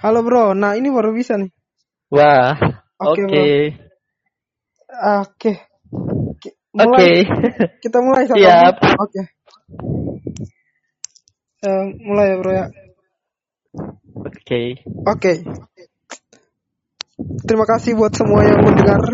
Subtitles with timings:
[0.00, 1.52] Halo bro, nah ini baru bisa nih.
[2.08, 2.56] Wah,
[2.96, 3.44] Oke, oke.
[4.88, 5.52] Oke.
[6.72, 7.10] Oke.
[7.84, 8.76] Kita mulai sama Siap.
[8.96, 9.22] Oke.
[11.60, 12.66] Eh, mulai ya bro ya.
[14.24, 14.80] Oke.
[15.04, 15.32] Oke.
[17.44, 19.04] Terima kasih buat semua yang mendengar.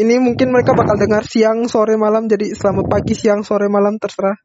[0.00, 2.32] Ini mungkin mereka bakal dengar siang, sore, malam.
[2.32, 4.40] Jadi selamat pagi, siang, sore, malam terserah.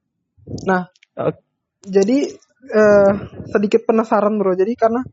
[0.68, 1.40] Nah, Oke.
[1.88, 2.36] jadi
[2.68, 3.12] eh,
[3.48, 4.60] sedikit penasaran bro.
[4.60, 5.08] Jadi karena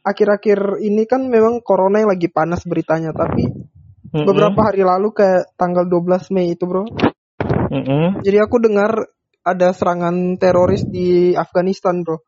[0.00, 3.12] akhir-akhir ini kan memang corona yang lagi panas beritanya.
[3.12, 3.46] Tapi
[4.10, 4.26] Mm-mm.
[4.26, 6.84] beberapa hari lalu kayak tanggal 12 Mei itu bro.
[7.70, 8.24] Mm-mm.
[8.26, 9.06] Jadi aku dengar
[9.40, 12.20] ada serangan teroris di Afghanistan bro.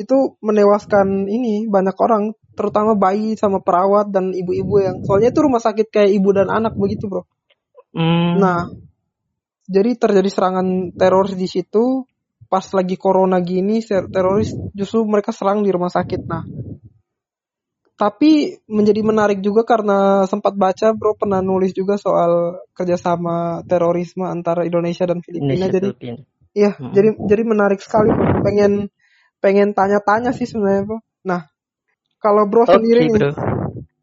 [0.00, 5.62] Itu menewaskan ini banyak orang, terutama bayi sama perawat dan ibu-ibu yang soalnya itu rumah
[5.62, 7.22] sakit kayak ibu dan anak begitu bro.
[7.94, 8.42] Mm.
[8.42, 8.68] Nah,
[9.66, 12.06] jadi terjadi serangan teroris di situ
[12.46, 16.22] pas lagi corona gini teroris justru mereka serang di rumah sakit.
[16.26, 16.42] Nah,
[17.96, 24.68] tapi menjadi menarik juga karena sempat baca bro pernah nulis juga soal kerjasama terorisme antara
[24.68, 25.56] Indonesia dan Filipina.
[25.56, 26.20] Indonesia Jadi Filipina.
[26.56, 26.92] Iya, Mm-mm.
[26.96, 28.08] jadi jadi menarik sekali.
[28.08, 28.40] Bro.
[28.40, 28.88] Pengen
[29.44, 30.98] pengen tanya-tanya sih sebenarnya, Bro.
[31.28, 31.52] Nah,
[32.16, 33.30] kalau Bro Oke, sendiri nih, bro.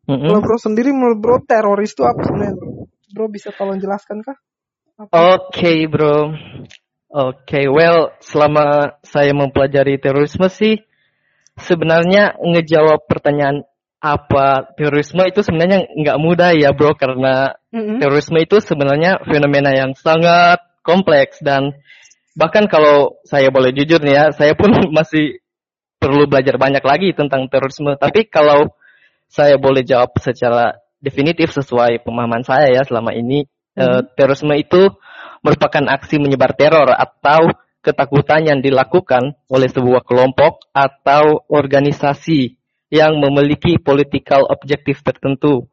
[0.05, 0.29] Mm-mm.
[0.29, 2.69] kalau Bro sendiri menurut Bro teroris itu apa sebenarnya, Bro?
[3.13, 4.37] Bro bisa tolong jelaskan kah?
[5.09, 6.29] Oke, bro.
[7.13, 10.81] Oke, well, selama saya mempelajari terorisme sih,
[11.57, 13.65] sebenarnya ngejawab pertanyaan
[14.03, 18.03] apa terorisme itu sebenarnya nggak mudah ya, bro, karena Mm-mm.
[18.03, 21.71] terorisme itu sebenarnya fenomena yang sangat kompleks dan
[22.35, 25.39] bahkan kalau saya boleh jujur nih ya, saya pun masih
[26.03, 27.95] perlu belajar banyak lagi tentang terorisme.
[27.95, 28.75] Tapi kalau
[29.31, 33.47] saya boleh jawab secara definitif sesuai pemahaman saya ya selama ini,
[33.79, 34.91] eh, terorisme itu
[35.39, 42.62] merupakan aksi menyebar teror atau ketakutan yang dilakukan oleh sebuah kelompok atau organisasi
[42.93, 45.65] yang memiliki political objektif tertentu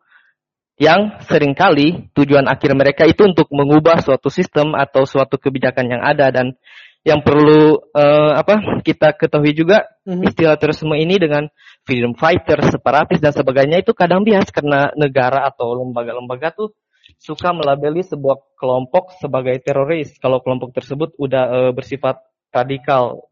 [0.80, 6.00] yang sering kali tujuan akhir mereka itu untuk mengubah suatu sistem atau suatu kebijakan yang
[6.00, 6.56] ada dan
[7.04, 10.24] yang perlu eh, apa kita ketahui juga Mhm.
[10.32, 11.48] istilah terorisme ini dengan
[11.84, 16.72] freedom fighter, separatis dan sebagainya itu kadang bias karena negara atau lembaga-lembaga tuh
[17.20, 23.28] suka melabeli sebuah kelompok sebagai teroris kalau kelompok tersebut udah eh, bersifat radikal.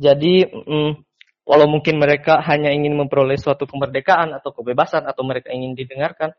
[0.00, 1.11] Jadi mm,
[1.42, 6.30] walau mungkin mereka hanya ingin memperoleh suatu kemerdekaan atau kebebasan atau mereka ingin didengarkan,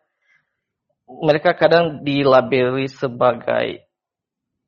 [1.08, 3.88] mereka kadang dilabeli sebagai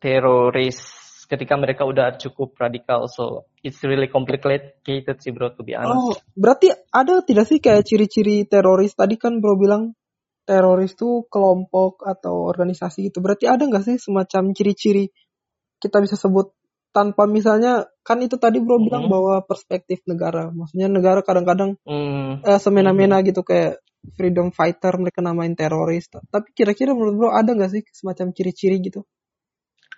[0.04, 0.78] teroris
[1.26, 3.10] ketika mereka udah cukup radikal.
[3.10, 5.98] So it's really complicated sih bro to be honest.
[5.98, 8.94] Oh, berarti ada tidak sih kayak ciri-ciri teroris?
[8.94, 9.98] Tadi kan Bro bilang
[10.46, 13.20] teroris tuh kelompok atau organisasi gitu.
[13.26, 15.10] Berarti ada nggak sih semacam ciri-ciri
[15.82, 16.54] kita bisa sebut
[16.96, 19.12] tanpa misalnya kan itu tadi Bro bilang Mhm.
[19.12, 20.48] bahwa perspektif negara.
[20.56, 23.84] Maksudnya negara kadang-kadang Hmm, eh, semena-mena gitu kayak
[24.16, 26.08] freedom fighter mereka namain teroris.
[26.08, 29.04] Tapi kira-kira menurut bro ada nggak sih semacam ciri-ciri gitu?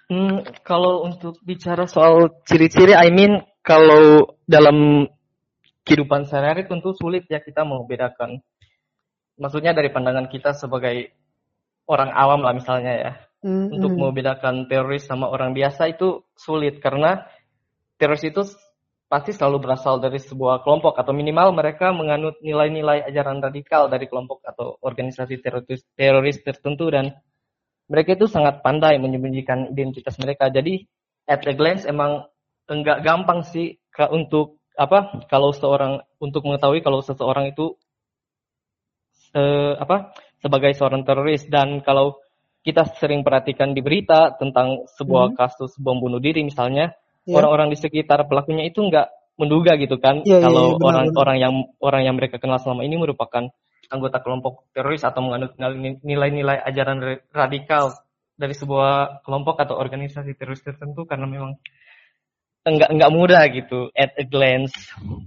[0.10, 5.08] hmm, kalau untuk bicara soal ciri-ciri, I mean kalau dalam
[5.84, 8.40] kehidupan sehari-hari tentu sulit ya kita membedakan.
[9.38, 11.14] Maksudnya dari pandangan kita sebagai
[11.88, 13.12] orang awam lah misalnya ya.
[13.38, 17.22] Hmm, untuk membedakan teroris sama orang biasa itu sulit karena
[18.02, 18.42] teroris itu
[19.08, 24.44] pasti selalu berasal dari sebuah kelompok atau minimal mereka menganut nilai-nilai ajaran radikal dari kelompok
[24.44, 27.14] atau organisasi teroris, teroris tertentu dan
[27.88, 30.52] mereka itu sangat pandai menyembunyikan identitas mereka.
[30.52, 30.84] Jadi
[31.24, 32.28] at a glance emang
[32.68, 33.80] enggak gampang sih
[34.12, 37.80] untuk apa kalau seorang untuk mengetahui kalau seseorang itu
[39.34, 40.12] eh, apa
[40.44, 42.20] sebagai seorang teroris dan kalau
[42.66, 45.36] kita sering perhatikan di berita tentang sebuah Mhm.
[45.38, 46.94] kasus bom bunuh diri misalnya
[47.28, 47.36] Ya.
[47.40, 49.08] orang-orang di sekitar pelakunya itu nggak
[49.38, 51.54] menduga gitu kan Iya, iya, kalau iya, benar, orang-orang yang
[51.84, 53.44] orang yang mereka kenal selama ini merupakan
[53.88, 55.56] anggota kelompok teroris atau menganut
[56.04, 57.96] nilai-nilai ajaran ra- radikal
[58.36, 61.56] dari sebuah kelompok atau organisasi teroris tertentu karena memang
[62.68, 64.76] enggak enggak mudah gitu at a glance.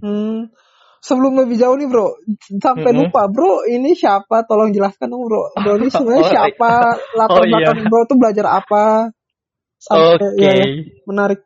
[0.01, 0.53] Hmm.
[1.01, 2.13] Sebelum lebih jauh nih bro,
[2.61, 3.09] sampai Mm-mm.
[3.09, 4.45] lupa bro, ini siapa?
[4.45, 5.49] Tolong jelaskan dong bro.
[5.65, 6.71] Bro ini sebenarnya Oh, siapa?
[7.17, 7.49] Latar oh, iya.
[7.57, 8.85] belakang bro tuh belajar apa?
[9.81, 10.29] Oke.
[10.37, 10.65] iya, iya,
[11.09, 11.41] menarik.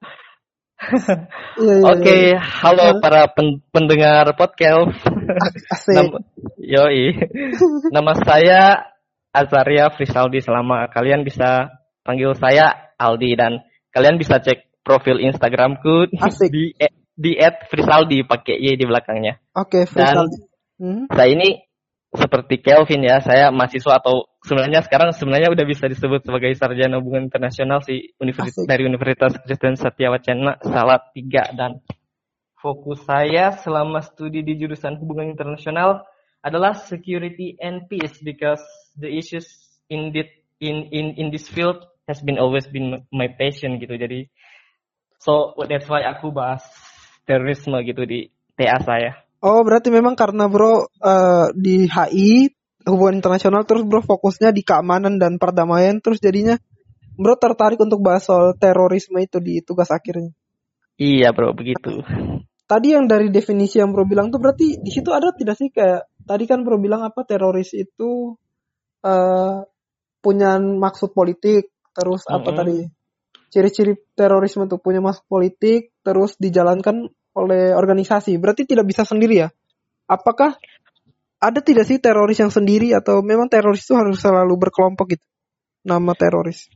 [1.56, 2.40] Iya, iya, Oke, iya.
[2.44, 4.92] halo para pen- pendengar podcast.
[5.72, 5.96] Asik.
[5.96, 6.20] Nama,
[6.60, 7.16] yoi.
[7.96, 8.62] Nama saya
[9.32, 10.44] Azaria Frisaldi.
[10.44, 11.72] Selama kalian bisa
[12.04, 13.64] panggil saya Aldi dan
[13.96, 16.52] kalian bisa cek profil Instagramku Asik.
[16.52, 16.76] di
[17.16, 19.40] di @frisaldi pakai y di belakangnya.
[19.56, 20.28] Oke, Dan Faisal.
[20.76, 21.08] Hmm.
[21.08, 21.64] saya ini
[22.12, 27.28] seperti Kelvin ya, saya mahasiswa atau sebenarnya sekarang sebenarnya udah bisa disebut sebagai sarjana hubungan
[27.28, 28.72] internasional sih universitas Asik.
[28.72, 31.84] dari Universitas Kristen Satya Wacana Salatiga dan
[32.60, 36.08] fokus saya selama studi di jurusan hubungan internasional
[36.46, 38.62] adalah security and peace because
[38.96, 39.50] the issues
[39.90, 40.30] in this
[40.62, 43.98] in in in this field has been always been my passion gitu.
[43.98, 44.30] Jadi
[45.20, 46.64] so that's why aku bahas
[47.26, 49.12] terorisme gitu di TA saya.
[49.44, 52.50] Oh, berarti memang karena bro uh, di HI
[52.86, 56.58] hubungan internasional terus bro fokusnya di keamanan dan perdamaian terus jadinya
[57.18, 60.32] bro tertarik untuk bahas soal terorisme itu di tugas akhirnya.
[60.96, 62.02] Iya bro, begitu.
[62.66, 66.10] Tadi yang dari definisi yang bro bilang tuh berarti di situ ada tidak sih kayak
[66.26, 68.34] tadi kan bro bilang apa teroris itu
[69.06, 69.62] uh,
[70.24, 72.58] punya maksud politik terus apa mm -hmm.
[72.58, 72.78] tadi
[73.54, 78.38] ciri-ciri terorisme tuh punya maksud politik terus dijalankan oleh organisasi.
[78.38, 79.50] Berarti tidak bisa sendiri ya?
[80.06, 80.54] Apakah
[81.42, 85.26] ada tidak sih teroris yang sendiri atau memang teroris itu harus selalu berkelompok gitu?
[85.82, 86.70] Nama teroris?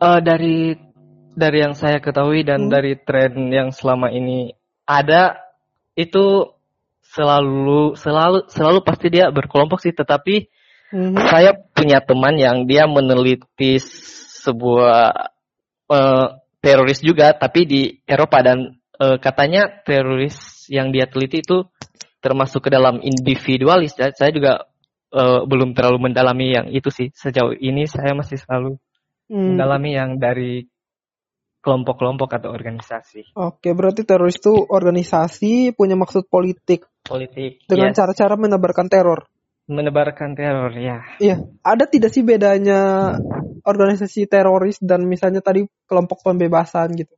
[0.00, 0.74] Uh, dari
[1.34, 2.72] dari yang saya ketahui dan hmm.
[2.72, 4.54] dari tren yang selama ini
[4.88, 5.38] ada
[5.94, 6.50] itu
[7.04, 10.50] selalu selalu selalu pasti dia berkelompok sih tetapi
[10.90, 11.14] hmm.
[11.30, 13.78] saya punya teman yang dia meneliti
[14.42, 15.30] sebuah
[15.90, 16.26] uh,
[16.64, 21.68] teroris juga tapi di Eropa dan uh, katanya teroris yang dia teliti itu
[22.24, 23.92] termasuk ke dalam individualis.
[24.00, 24.08] Ya.
[24.16, 24.64] Saya juga
[25.12, 27.12] uh, belum terlalu mendalami yang itu sih.
[27.12, 28.80] Sejauh ini saya masih selalu
[29.28, 29.60] hmm.
[29.60, 30.64] mendalami yang dari
[31.64, 33.36] kelompok-kelompok atau organisasi.
[33.40, 36.84] Oke, berarti teroris itu organisasi punya maksud politik.
[37.04, 37.64] Politik.
[37.64, 38.40] Dengan cara-cara yes.
[38.40, 39.28] menebarkan teror.
[39.64, 41.04] Menebarkan teror, ya.
[41.18, 41.40] Iya.
[41.64, 43.14] Ada tidak sih bedanya
[43.64, 47.16] organisasi teroris dan misalnya tadi kelompok pembebasan gitu?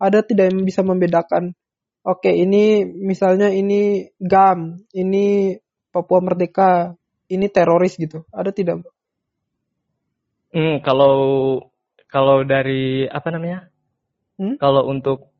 [0.00, 1.56] ada tidak yang bisa membedakan
[2.04, 5.56] oke ini misalnya ini GAM ini
[5.90, 6.92] Papua Merdeka
[7.32, 8.84] ini teroris gitu ada tidak
[10.52, 11.16] hmm, kalau
[12.06, 13.72] kalau dari apa namanya
[14.36, 14.60] hmm?
[14.60, 15.32] kalau untuk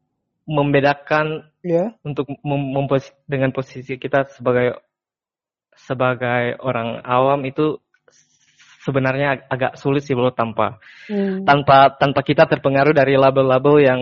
[0.47, 2.87] membedakan ya untuk mem
[3.27, 4.79] dengan posisi kita sebagai
[5.87, 7.79] sebagai orang awam itu
[8.83, 11.47] sebenarnya agak sulit sih bro tanpa hmm.
[11.47, 14.01] tanpa tanpa kita terpengaruh dari label-label yang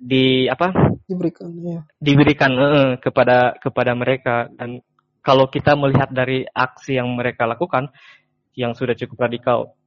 [0.00, 0.74] di apa
[1.06, 1.80] diberikan ya.
[1.98, 4.82] diberikan uh, kepada kepada mereka dan
[5.20, 7.92] kalau kita melihat dari aksi yang mereka lakukan
[8.54, 9.78] yang sudah cukup radikal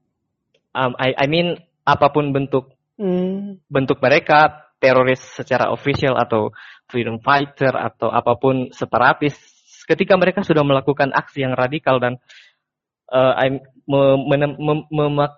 [0.75, 3.65] um, I, I mean apa pun bentuk hmm.
[3.67, 6.51] bentuk mereka teroris secara official atau
[6.91, 9.52] freedom fighter atau apa pun separatis
[9.83, 12.19] ketika mereka sudah melakukan aksi yang radikal dan
[13.11, 13.61] uh, I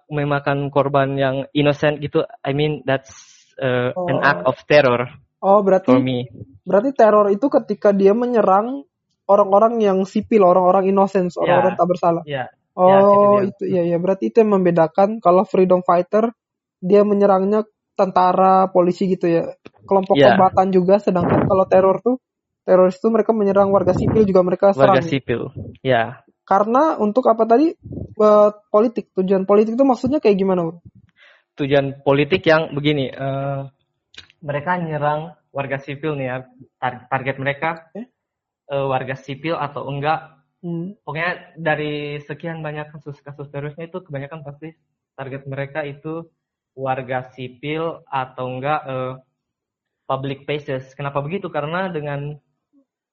[0.09, 3.11] memakan korban yang innocent gitu I mean that's
[3.59, 4.11] uh, oh.
[4.11, 5.09] an act of terror.
[5.45, 6.29] Oh, berarti for me.
[6.65, 8.85] Berarti teror itu ketika dia menyerang
[9.29, 11.79] orang-orang yang sipil, orang-orang innocent, orang-orang yeah.
[11.79, 12.23] tak bersalah.
[12.25, 12.47] Yeah.
[12.75, 16.35] Oh, yeah, itu ya ya berarti itu yang membedakan kalau freedom fighter
[16.83, 17.63] dia menyerangnya
[17.95, 19.43] tentara, polisi gitu ya.
[19.85, 20.35] Kelompok yeah.
[20.35, 22.17] kombatan juga sedangkan kalau teror tuh
[22.65, 24.97] teroris itu mereka menyerang warga sipil juga mereka serang.
[24.97, 25.53] Warga sipil.
[25.85, 26.25] Ya.
[26.45, 27.73] Karena untuk apa tadi
[28.21, 30.81] uh, politik, tujuan politik itu maksudnya kayak gimana, Bro?
[31.55, 33.71] tujuan politik yang begini, uh,
[34.43, 36.37] mereka nyerang warga sipil nih ya,
[36.77, 37.87] tar target mereka
[38.69, 40.35] uh, warga sipil atau enggak.
[40.59, 40.99] Hmm.
[41.01, 44.75] Pokoknya dari sekian banyak kasus-kasus terorisme itu kebanyakan pasti
[45.15, 46.27] target mereka itu
[46.75, 49.13] warga sipil atau enggak uh,
[50.05, 50.91] public places.
[50.93, 51.47] Kenapa begitu?
[51.47, 52.35] Karena dengan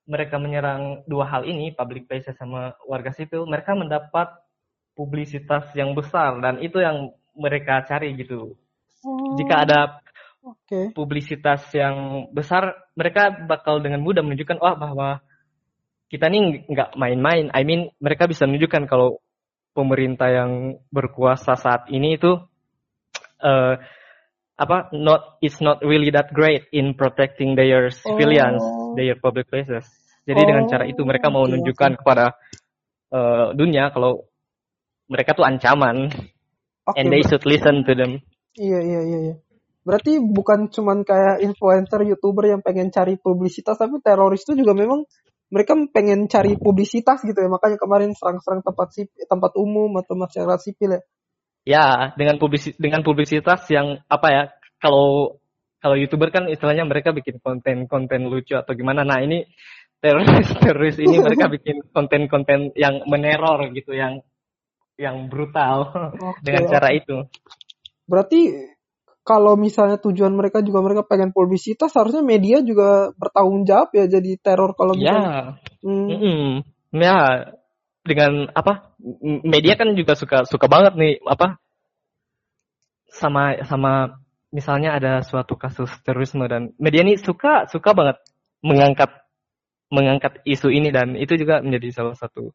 [0.06, 4.34] mereka menyerang dua hal ini, public places sama warga sipil, mereka mendapat
[4.92, 8.58] publisitas yang besar dan itu yang mereka cari gitu.
[9.02, 9.34] Oh.
[9.38, 9.80] Jika ada
[10.44, 10.92] okay.
[10.92, 15.08] publisitas yang besar, mereka bakal dengan mudah menunjukkan wah bahwa
[16.12, 17.48] kita nih nggak main-main.
[17.56, 19.22] I mean, mereka bisa menunjukkan kalau
[19.72, 22.36] pemerintah yang berkuasa saat ini itu
[23.40, 23.74] uh,
[24.56, 28.92] apa not it's not really that great in protecting their civilians, oh.
[28.94, 29.88] their public places.
[30.28, 30.48] Jadi oh.
[30.48, 31.98] dengan cara itu mereka mau menunjukkan okay.
[31.98, 32.24] kepada
[33.10, 34.28] uh, dunia kalau
[35.10, 36.08] mereka tuh ancaman.
[36.82, 38.18] Okay, and they should listen to them.
[38.58, 39.18] Iya iya iya.
[39.30, 39.34] iya.
[39.82, 45.02] Berarti bukan cuman kayak influencer, youtuber yang pengen cari publisitas, tapi teroris itu juga memang
[45.50, 47.50] mereka pengen cari publisitas gitu ya.
[47.50, 51.00] Makanya kemarin serang-serang tempat sipil, tempat umum atau masyarakat sipil ya.
[51.62, 54.42] Ya, dengan publisitas dengan publisitas yang apa ya?
[54.82, 55.38] Kalau
[55.82, 59.02] kalau youtuber kan istilahnya mereka bikin konten-konten lucu atau gimana.
[59.02, 59.46] Nah ini
[60.02, 64.22] teroris teroris ini mereka bikin konten-konten yang meneror gitu, yang
[64.98, 67.26] yang brutal okay, dengan cara itu.
[68.06, 68.70] Berarti
[69.22, 74.34] kalau misalnya tujuan mereka juga mereka pengen publisitas, harusnya media juga bertanggung jawab ya jadi
[74.42, 75.30] teror kalau misalnya.
[75.30, 75.42] Ya.
[75.86, 76.06] Hmm.
[76.10, 76.48] Mm -hmm.
[76.92, 77.18] Ya,
[78.02, 78.94] dengan apa?
[79.46, 81.58] Media kan juga suka suka banget nih apa?
[83.10, 88.20] Sama sama misalnya ada suatu kasus terorisme dan media ini suka suka banget
[88.60, 89.10] mengangkat
[89.88, 92.52] mengangkat isu ini dan itu juga menjadi salah satu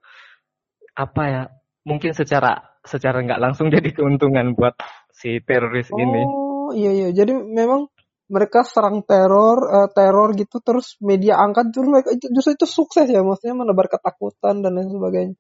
[0.98, 1.44] apa ya
[1.86, 4.76] mungkin secara secara nggak langsung jadi keuntungan buat
[5.12, 6.22] si teroris oh, ini.
[6.24, 7.10] Oh iya iya.
[7.16, 7.88] Jadi memang
[8.28, 13.24] mereka serang teror uh, teror gitu terus media angkat justru mereka justru itu sukses ya
[13.24, 15.36] maksudnya menebar ketakutan dan lain sebagainya.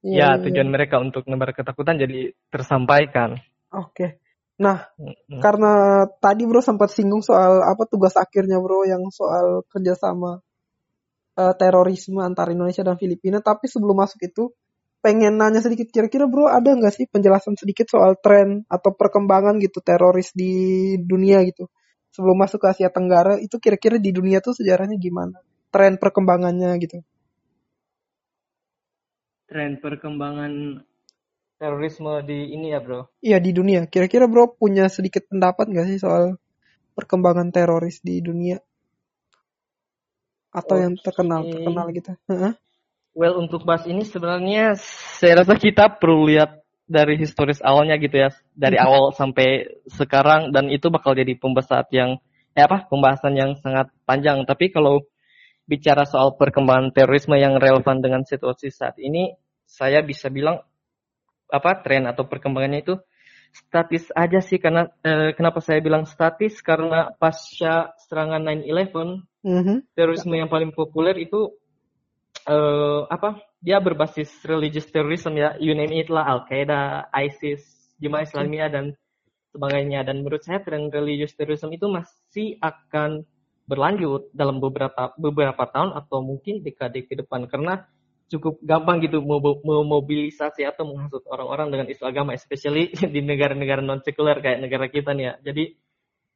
[0.00, 0.74] Iya, ya, iya, tujuan iya.
[0.74, 3.36] mereka untuk menebar ketakutan jadi tersampaikan.
[3.74, 3.90] Oke.
[3.92, 4.10] Okay.
[4.60, 5.40] Nah, mm-hmm.
[5.40, 5.72] karena
[6.20, 10.40] tadi bro sempat singgung soal apa tugas akhirnya bro yang soal kerjasama
[11.36, 14.52] uh, terorisme antara Indonesia dan Filipina, tapi sebelum masuk itu
[15.00, 19.80] pengen nanya sedikit kira-kira bro ada nggak sih penjelasan sedikit soal tren atau perkembangan gitu
[19.80, 20.52] teroris di
[21.00, 21.72] dunia gitu
[22.20, 25.40] sebelum masuk ke Asia Tenggara itu kira-kira di dunia tuh sejarahnya gimana?
[25.72, 27.00] Tren perkembangannya gitu.
[29.48, 30.84] Tren perkembangan
[31.56, 33.08] terorisme di ini ya bro?
[33.24, 33.88] Iya di dunia.
[33.88, 36.36] Kira-kira bro punya sedikit pendapat nggak sih soal
[36.92, 38.60] perkembangan teroris di dunia?
[40.52, 40.84] Atau okay.
[40.84, 42.12] yang terkenal terkenal gitu.
[43.16, 44.76] Well untuk bahas ini sebenarnya
[45.16, 48.84] saya rasa kita perlu lihat dari historis awalnya gitu ya dari hmm.
[48.84, 52.10] awal sampai sekarang dan itu bakal jadi pembahasan yang
[52.50, 55.06] eh apa pembahasan yang sangat panjang tapi kalau
[55.70, 59.30] bicara soal perkembangan terorisme yang relevan dengan situasi saat ini
[59.70, 60.58] saya bisa bilang
[61.46, 62.98] apa tren atau perkembangannya itu
[63.54, 69.78] statis aja sih karena eh, kenapa saya bilang statis karena pasca serangan 9/11 mm-hmm.
[69.94, 71.54] terorisme yang paling populer itu
[72.46, 75.54] uh, apa dia berbasis religious terrorism ya.
[75.60, 77.60] You name it lah Al Qaeda ISIS
[78.00, 78.96] Jemaah Islamiyah dan
[79.52, 80.00] sebagainya.
[80.08, 83.28] Dan menurut saya tren religious terrorism itu masih akan
[83.68, 87.44] berlanjut dalam beberapa beberapa tahun atau mungkin dekade ke depan.
[87.52, 87.84] Karena
[88.32, 94.40] cukup gampang gitu memobilisasi atau menghasut orang-orang dengan isu agama especially di negara-negara non sekuler
[94.40, 95.34] kayak negara kita nih ya.
[95.52, 95.64] Jadi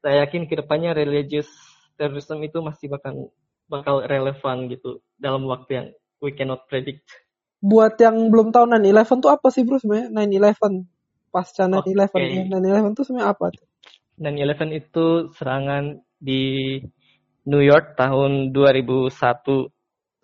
[0.05, 1.49] saya yakin ke depannya religious
[1.97, 3.33] terrorism itu masih bakal
[3.65, 5.89] bakal relevan gitu dalam waktu yang
[6.25, 7.05] we cannot predict.
[7.61, 10.09] Buat yang belum tahu 9/11 tuh apa sih bro sebenarnya
[10.57, 10.89] 9/11
[11.29, 12.49] pasca 9/11 okay.
[12.49, 13.67] 9/11 tuh sebenarnya apa tuh?
[14.17, 15.85] 9/11 itu serangan
[16.17, 16.43] di
[17.45, 19.69] New York tahun 2001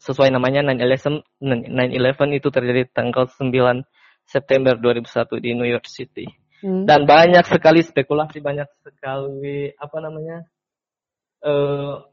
[0.01, 3.85] sesuai namanya 9/11 9/11 itu terjadi tanggal 9
[4.25, 6.25] September 2001 di New York City.
[6.61, 6.85] Hmm.
[6.85, 10.45] Dan banyak sekali spekulasi, banyak sekali apa namanya?
[11.41, 12.05] Uh,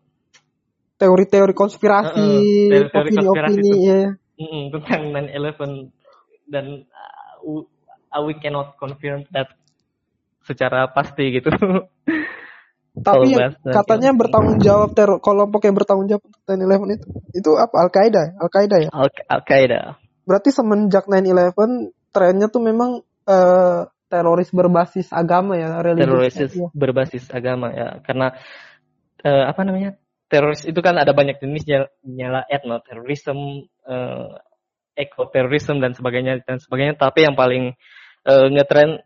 [0.98, 2.30] teori-teori konspirasi,
[2.74, 4.02] uh, teori opini-opini ya.
[4.38, 5.02] Mm, tentang
[5.34, 5.94] 9/11
[6.50, 7.66] dan uh,
[8.14, 9.54] uh, we cannot confirm that
[10.46, 11.50] secara pasti gitu.
[12.98, 17.52] Tapi yang katanya yang bertanggung jawab teror kelompok yang bertanggung jawab untuk 9/11 itu itu
[17.54, 17.76] apa?
[17.78, 18.90] Al Qaeda Al Qaeda ya?
[18.90, 19.82] Al Qaeda
[20.28, 26.68] berarti semenjak 9/11 trennya tuh memang uh, teroris berbasis agama ya teroris ya.
[26.74, 28.02] berbasis agama ya.
[28.02, 28.34] Karena
[29.24, 29.96] uh, apa namanya
[30.28, 34.38] teroris itu kan ada banyak jenisnya nyala etnoterorisme, uh,
[34.94, 37.00] ekoterorisme dan sebagainya dan sebagainya.
[37.00, 37.76] Tapi yang paling
[38.28, 39.04] uh, ngetren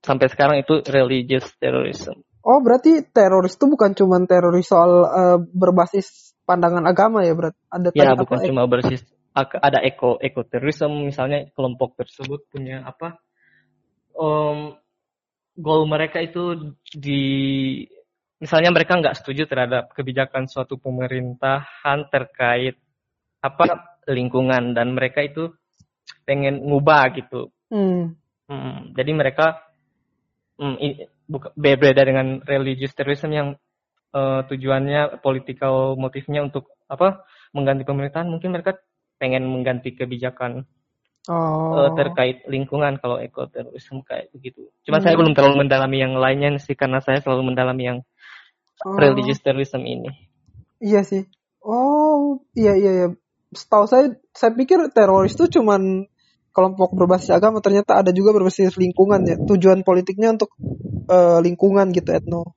[0.00, 2.22] sampai sekarang itu religious terrorism.
[2.40, 7.54] Oh berarti teroris itu bukan cuma teroris soal uh, berbasis pandangan agama ya berat?
[7.68, 9.04] Ada ya bukan apa, cuma berbasis
[9.36, 13.22] ada eko ekoterorisme misalnya kelompok tersebut punya apa
[14.18, 14.74] um,
[15.54, 17.22] goal mereka itu di
[18.40, 22.80] misalnya mereka nggak setuju terhadap kebijakan suatu pemerintahan terkait
[23.44, 23.64] apa
[24.08, 25.52] lingkungan dan mereka itu
[26.24, 27.52] pengen ngubah gitu.
[27.70, 28.16] Hmm.
[28.50, 29.62] Hmm, jadi mereka
[30.58, 33.48] hmm, buka, berbeda dengan religious terrorism yang
[34.10, 37.22] uh, tujuannya political motifnya untuk apa
[37.54, 38.82] mengganti pemerintahan mungkin mereka
[39.22, 40.66] pengen mengganti kebijakan
[41.30, 41.78] oh.
[41.78, 44.66] uh, terkait lingkungan kalau ekoterorisme kayak begitu.
[44.82, 45.04] Cuma hmm.
[45.06, 47.98] saya belum terlalu mendalami yang lainnya sih karena saya selalu mendalami yang
[48.84, 48.96] oh.
[48.96, 50.10] religious terrorism ini.
[50.80, 51.28] Iya sih.
[51.60, 53.08] Oh, iya iya iya.
[53.52, 56.08] Setahu saya saya pikir teroris itu cuman
[56.50, 59.36] kelompok berbasis agama ternyata ada juga berbasis lingkungan ya.
[59.36, 60.56] Tujuan politiknya untuk
[61.10, 62.56] uh, lingkungan gitu etno.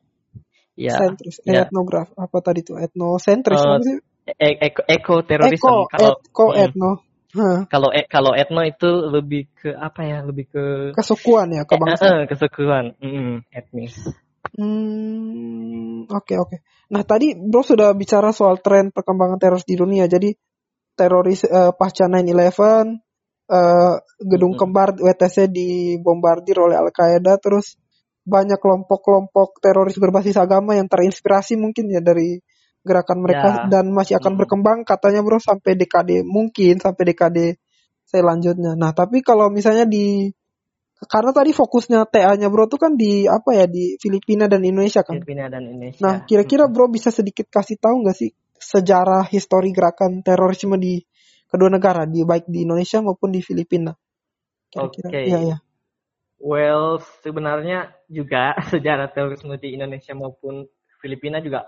[0.73, 0.97] Ya.
[0.97, 1.69] Sentris, ya.
[1.69, 4.01] etnograf apa tadi tuh etnosentris uh, sih?
[4.23, 6.63] E eko, eko terorisme kalau eko hmm.
[6.63, 6.91] etno.
[7.33, 7.65] Huh.
[7.65, 10.21] Kalau e kalau etno itu lebih ke apa ya?
[10.21, 10.63] Lebih ke
[10.93, 12.05] kesukuan ya, kebangsaan.
[12.05, 13.97] Eh, eh, kesukuan, mm, etnis.
[14.53, 16.49] Hmm, oke okay, oke.
[16.49, 16.59] Okay.
[16.91, 20.05] Nah tadi Bro sudah bicara soal tren perkembangan teroris di dunia.
[20.05, 20.33] Jadi
[20.93, 23.01] teroris uh, pasca 9/11,
[23.49, 27.75] uh, gedung kembar WTC dibombardir oleh Al Qaeda, terus
[28.23, 32.39] banyak kelompok-kelompok teroris berbasis agama yang terinspirasi mungkin ya dari
[32.83, 33.79] gerakan mereka ya.
[33.79, 34.39] dan masih akan hmm.
[34.43, 37.45] berkembang katanya Bro sampai dekade mungkin sampai dekade
[38.07, 38.75] selanjutnya.
[38.75, 40.31] Nah tapi kalau misalnya di
[41.03, 45.19] karena tadi fokusnya TA-nya bro tuh kan di apa ya di Filipina dan Indonesia kan.
[45.19, 46.01] Filipina dan Indonesia.
[46.03, 51.03] Nah kira-kira bro bisa sedikit kasih tahu nggak sih sejarah histori gerakan terorisme di
[51.51, 53.91] kedua negara, di baik di Indonesia maupun di Filipina.
[54.79, 55.05] Oke.
[55.11, 55.57] Iya, iya.
[56.41, 60.65] Well, sebenarnya juga sejarah terorisme di Indonesia maupun
[61.03, 61.67] Filipina juga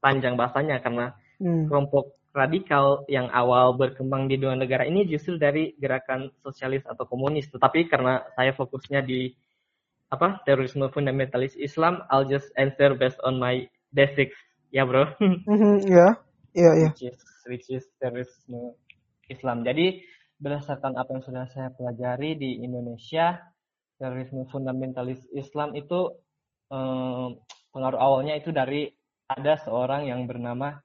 [0.00, 1.68] panjang bahasanya karena Hmm.
[1.68, 7.48] kelompok radikal yang awal berkembang di dua negara ini justru dari gerakan sosialis atau komunis.
[7.48, 9.32] Tetapi karena saya fokusnya di
[10.12, 13.64] apa terorisme fundamentalis Islam, I'll just answer based on my
[13.96, 14.36] basics,
[14.68, 15.08] ya bro.
[15.48, 16.20] Mhm, ya.
[16.52, 16.88] Iya, iya.
[16.92, 18.76] which is which is terorisme
[19.32, 19.64] Islam.
[19.64, 20.04] Jadi
[20.36, 23.40] berdasarkan apa yang sudah saya pelajari di Indonesia,
[23.96, 26.12] terorisme fundamentalis Islam itu
[26.68, 27.28] eh,
[27.72, 28.92] pengaruh awalnya itu dari
[29.26, 30.78] ada seorang yang bernama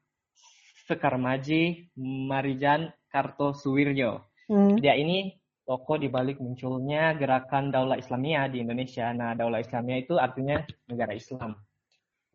[0.92, 4.28] Sekar Maji Marijan Kartosuwiryo.
[4.52, 4.76] Hmm.
[4.76, 5.32] Dia ini
[5.64, 9.16] tokoh di balik munculnya gerakan Daulah Islamiyah di Indonesia.
[9.16, 10.60] Nah, Daulah Islamiyah itu artinya
[10.92, 11.56] negara Islam.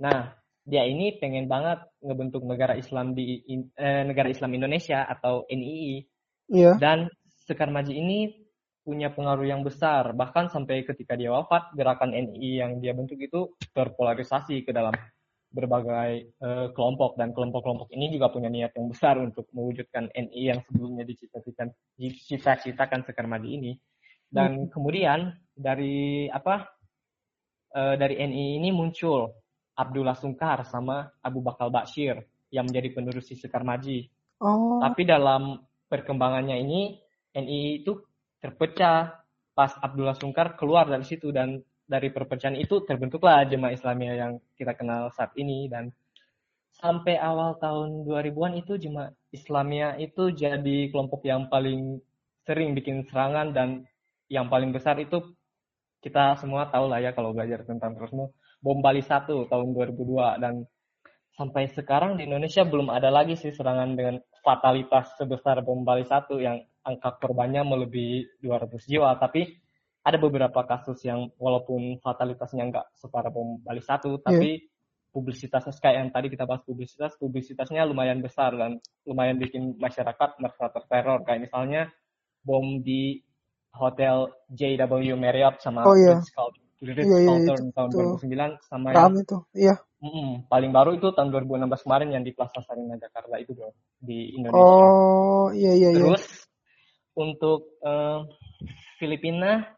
[0.01, 0.33] Nah,
[0.65, 3.45] dia ini pengen banget ngebentuk negara Islam di
[3.77, 6.79] eh, negara Islam Indonesia atau NII Iya.
[6.79, 7.11] dan
[7.47, 8.19] Sekar Maji ini
[8.87, 13.59] punya pengaruh yang besar bahkan sampai ketika dia wafat gerakan NII yang dia bentuk itu
[13.75, 14.95] terpolarisasi ke dalam
[15.51, 20.61] berbagai eh, kelompok dan kelompok-kelompok ini juga punya niat yang besar untuk mewujudkan NII yang
[20.67, 23.73] sebelumnya dicita-citakan dicita-citakan Sekar Maji ini.
[24.27, 26.67] Dan kemudian dari apa
[27.73, 29.31] eh, dari NII ini muncul
[29.77, 34.85] Abdullah Sungkar sama Abu Bakal Bashir yang menjadi penerus si Sekar Maji Oh.
[34.85, 37.01] tapi dalam perkembangannya ini
[37.33, 37.97] NII itu
[38.41, 39.25] terpecah
[39.57, 44.75] pas Abdullah Sungkar keluar dari situ dan dari perpecahan itu terbentuklah Jemaah Islamiyah yang kita
[44.75, 45.71] kenal saat ini.
[45.71, 45.95] Dan
[46.75, 52.03] sampai awal tahun 2000-an itu Jemaah Islamiyah itu jadi kelompok yang paling
[52.47, 53.69] sering bikin serangan dan
[54.31, 55.23] yang paling besar itu
[56.03, 58.31] kita semua tahu lah ya kalau belajar tentang terorisme
[58.63, 60.63] bom Bali 1 tahun 2002 dan
[61.35, 66.31] sampai sekarang di Indonesia belum ada lagi sih serangan dengan fatalitas sebesar bom Bali 1
[66.39, 69.19] yang angka korbannya melebihi 200 jiwa.
[69.19, 69.66] Tapi
[70.07, 74.71] ada beberapa kasus yang walaupun fatalitasnya nggak separah bom Bali 1 tapi
[75.11, 80.71] publisitasnya kayak yang tadi kita bahas publisitas publisitasnya lumayan besar dan lumayan bikin masyarakat merasa
[80.71, 81.91] terteror kayak misalnya
[82.47, 83.19] bom di
[83.75, 86.17] hotel JW Marriott sama Oh, iya.
[86.23, 87.97] Ritz-Carlton Iya, iya, itu- tahun itu
[88.29, 89.39] 2009 sama yang itu.
[89.57, 89.75] Iya.
[89.97, 94.37] Mm-mm, paling baru itu tahun 2016 kemarin yang di Plaza Sarina Jakarta itu bro di
[94.37, 94.61] Indonesia.
[94.61, 96.05] Oh, iya iya iya.
[96.05, 96.25] Terus
[97.17, 98.19] untuk eh,
[99.01, 99.76] Filipina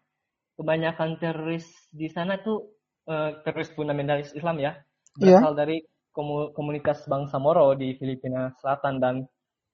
[0.59, 2.67] kebanyakan teroris di sana tuh
[3.07, 4.75] eh, teroris fundamentalis Islam ya
[5.17, 5.39] Iya.
[5.41, 5.77] berasal dari
[6.11, 9.15] komu- komunitas bangsa Moro di Filipina Selatan dan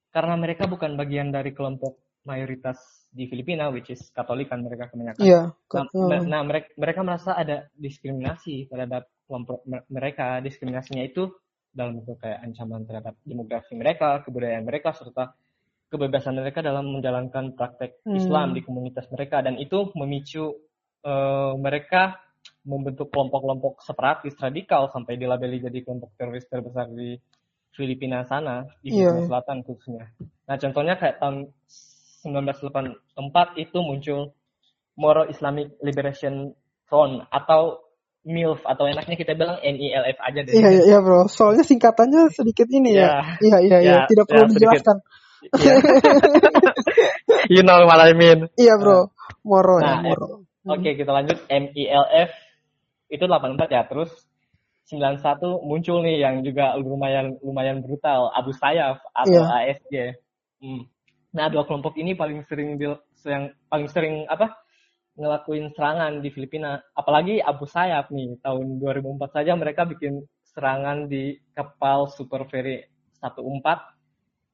[0.09, 2.79] karena mereka bukan bagian dari kelompok mayoritas
[3.11, 5.21] di Filipina which is Katolik kan mereka kebanyakan.
[5.21, 5.41] Iya.
[5.93, 10.41] Nah, nah, mereka, mereka merasa ada diskriminasi terhadap kelompok me- mereka.
[10.41, 11.29] Diskriminasinya itu
[11.69, 15.35] dalam bentuk kayak ancaman terhadap demografi mereka, kebudayaan mereka, serta
[15.93, 18.17] kebebasan mereka dalam menjalankan praktek Hmm.
[18.17, 19.45] Islam di komunitas mereka.
[19.45, 20.55] Dan itu memicu
[21.05, 22.19] eh, mereka
[22.65, 27.21] membentuk kelompok-kelompok separatis radikal sampai dilabeli jadi kelompok teroris terbesar di
[27.77, 29.29] Filipina sana, di Iya, Filipina iya.
[29.29, 30.05] Selatan khususnya.
[30.49, 31.37] Nah, contohnya kayak tahun
[32.25, 34.21] 1984 itu muncul
[34.97, 36.55] Moro Islamic Liberation
[36.87, 37.83] Front atau
[38.25, 40.53] MILF atau enaknya kita bilang NILF aja deh.
[40.57, 41.29] Iya iya iya bro.
[41.29, 43.37] Soalnya singkatannya sedikit ini ya.
[43.45, 43.95] Iya iya iya.
[44.01, 44.81] Ya, Tidak ya, perlu sedikit.
[44.81, 44.97] dijelaskan.
[45.45, 45.75] Iya.
[47.61, 48.49] you know what I mean.
[48.57, 49.13] Iya bro.
[49.45, 50.27] Moro ya Nah, Moro.
[50.65, 52.31] Oke, kita lanjut MILF
[53.13, 53.83] itu 84 ya.
[53.85, 54.11] Terus
[54.89, 59.45] 91 muncul nih yang juga lumayan lumayan brutal, Abu Sayyaf atau Iya.
[59.73, 59.95] ASG.
[60.61, 60.83] Hmm.
[61.35, 62.87] Nah, dua kelompok ini paling sering di,
[63.25, 64.57] yang paling sering apa?
[65.15, 66.83] ngelakuin serangan di Filipina.
[66.91, 72.83] Apalagi Abu Sayyaf nih, tahun 2004 saja mereka bikin serangan di kapal Super Ferry
[73.23, 73.95] 14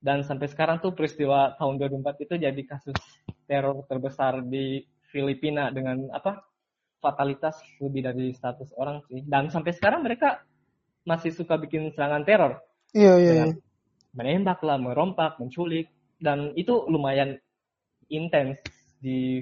[0.01, 2.97] dan sampai sekarang tuh peristiwa tahun 2004 itu jadi kasus
[3.45, 6.47] teror terbesar di Filipina dengan apa
[7.01, 10.45] fatalitas lebih dari 100 orang sih dan sampai sekarang mereka
[11.05, 12.53] masih suka bikin serangan teror
[12.95, 13.47] Iya iya iya.
[14.13, 15.89] menembak lah merompak menculik
[16.21, 17.39] dan itu lumayan
[18.11, 18.59] intens
[19.01, 19.41] di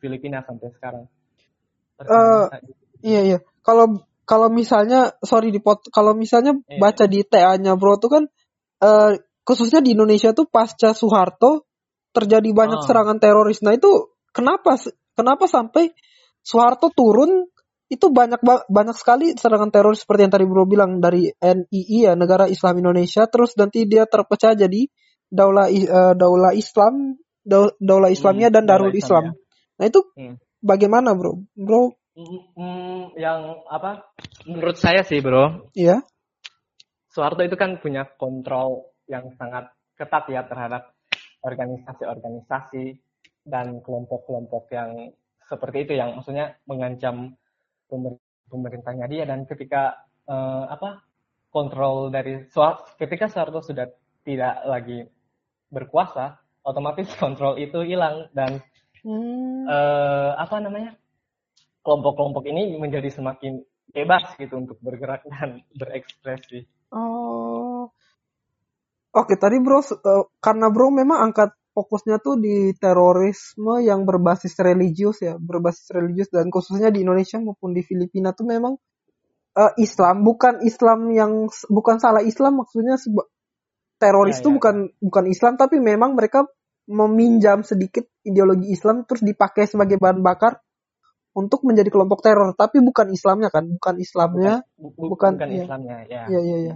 [0.00, 1.04] Filipina sampai sekarang
[1.98, 2.46] Eh,
[3.02, 3.38] Iya iya.
[3.66, 6.78] Kalau kalau misalnya sorry dipot kalau misalnya Iya.
[6.78, 8.24] baca di TA-nya bro tuh kan
[8.78, 11.66] eh, khususnya di Indonesia tuh pasca Soeharto
[12.14, 12.86] terjadi banyak Oh.
[12.86, 13.62] serangan teroris.
[13.66, 13.90] Nah itu
[14.38, 14.78] kenapa
[15.18, 15.90] kenapa sampai
[16.46, 17.50] Soeharto turun
[17.90, 22.12] itu banyak ba- banyak sekali serangan teroris seperti yang tadi bro bilang dari NII ya
[22.14, 24.86] negara Islam Indonesia terus nanti dia terpecah jadi
[25.26, 29.24] daulah eh, daulah Islam Dau- daulah Islamiyah dan Hmm, Daulah Darul Islam.
[29.80, 30.36] Nah itu Hmm.
[30.60, 31.48] bagaimana bro?
[31.56, 34.10] Bro, Mm, mm, yang apa
[34.42, 36.02] menurut saya sih bro iya.
[37.14, 40.92] Soeharto itu kan punya kontrol yang sangat ketat ya terhadap
[41.46, 42.98] organisasi-organisasi
[43.48, 45.16] dan kelompok-kelompok yang
[45.48, 47.32] seperti itu yang maksudnya mengancam
[48.52, 51.00] pemerintahnya dia dan ketika uh, apa
[51.48, 52.44] kontrol dari
[53.00, 53.88] ketika Soeharto sudah
[54.28, 55.08] tidak lagi
[55.72, 58.60] berkuasa otomatis kontrol itu hilang dan
[59.00, 59.64] hmm.
[59.64, 60.92] uh, apa namanya
[61.80, 66.68] kelompok-kelompok ini menjadi semakin bebas gitu untuk bergerak dan berekspresi.
[66.92, 67.88] Oh,
[69.12, 75.22] oke tadi bro uh, karena bro memang angkat fokusnya tuh di terorisme yang berbasis religius
[75.22, 78.74] ya, berbasis religius dan khususnya di Indonesia maupun di Filipina tuh memang
[79.54, 82.98] uh, Islam bukan Islam yang bukan salah Islam maksudnya
[84.02, 84.54] teroris ya, ya.
[84.58, 86.46] bukan bukan Islam tapi memang mereka
[86.90, 90.58] meminjam sedikit ideologi Islam terus dipakai sebagai bahan bakar
[91.36, 95.62] untuk menjadi kelompok teror tapi bukan Islamnya kan bukan Islamnya bukan, bu, bukan, bukan ya.
[95.62, 96.74] Islamnya ya ya ya, ya.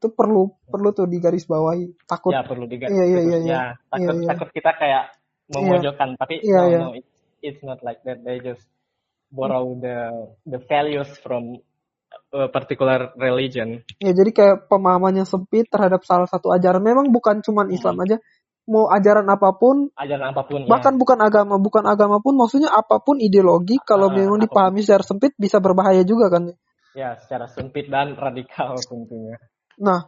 [0.00, 3.52] Hmm itu perlu perlu tuh digaris bawahi takut ya perlu digaris iya, iya, iya, iya.
[3.52, 4.28] Ya, takut iya, iya.
[4.32, 5.04] takut kita kayak
[5.52, 6.16] memojokkan iya.
[6.16, 6.78] tapi iya, no, iya.
[6.80, 7.12] no it's,
[7.44, 8.64] it's not like that they just
[9.28, 10.08] borrow the
[10.48, 11.60] the values from
[12.32, 17.68] a particular religion ya jadi kayak pemahamannya sempit terhadap salah satu ajaran memang bukan cuman
[17.68, 17.76] hmm.
[17.76, 18.16] Islam aja
[18.64, 20.98] mau ajaran apa pun ajaran apa pun bahkan ya.
[21.04, 25.36] bukan agama bukan agama pun maksudnya apa pun ideologi kalau uh, memang dipahami secara sempit
[25.36, 26.56] bisa berbahaya juga kan
[26.96, 29.36] ya secara sempit dan radikal tentunya
[29.80, 30.04] Nah,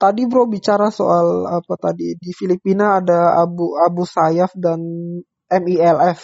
[0.00, 4.80] tadi bro bicara soal apa tadi di Filipina ada Abu Abu Sayyaf dan
[5.52, 6.20] MILF.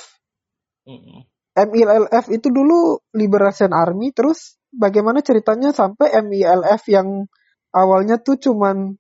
[0.89, 1.21] Mm-hmm.
[1.57, 7.29] MILF itu dulu Liberation Army, terus bagaimana ceritanya sampai MILF yang
[7.73, 8.97] awalnya tuh cuman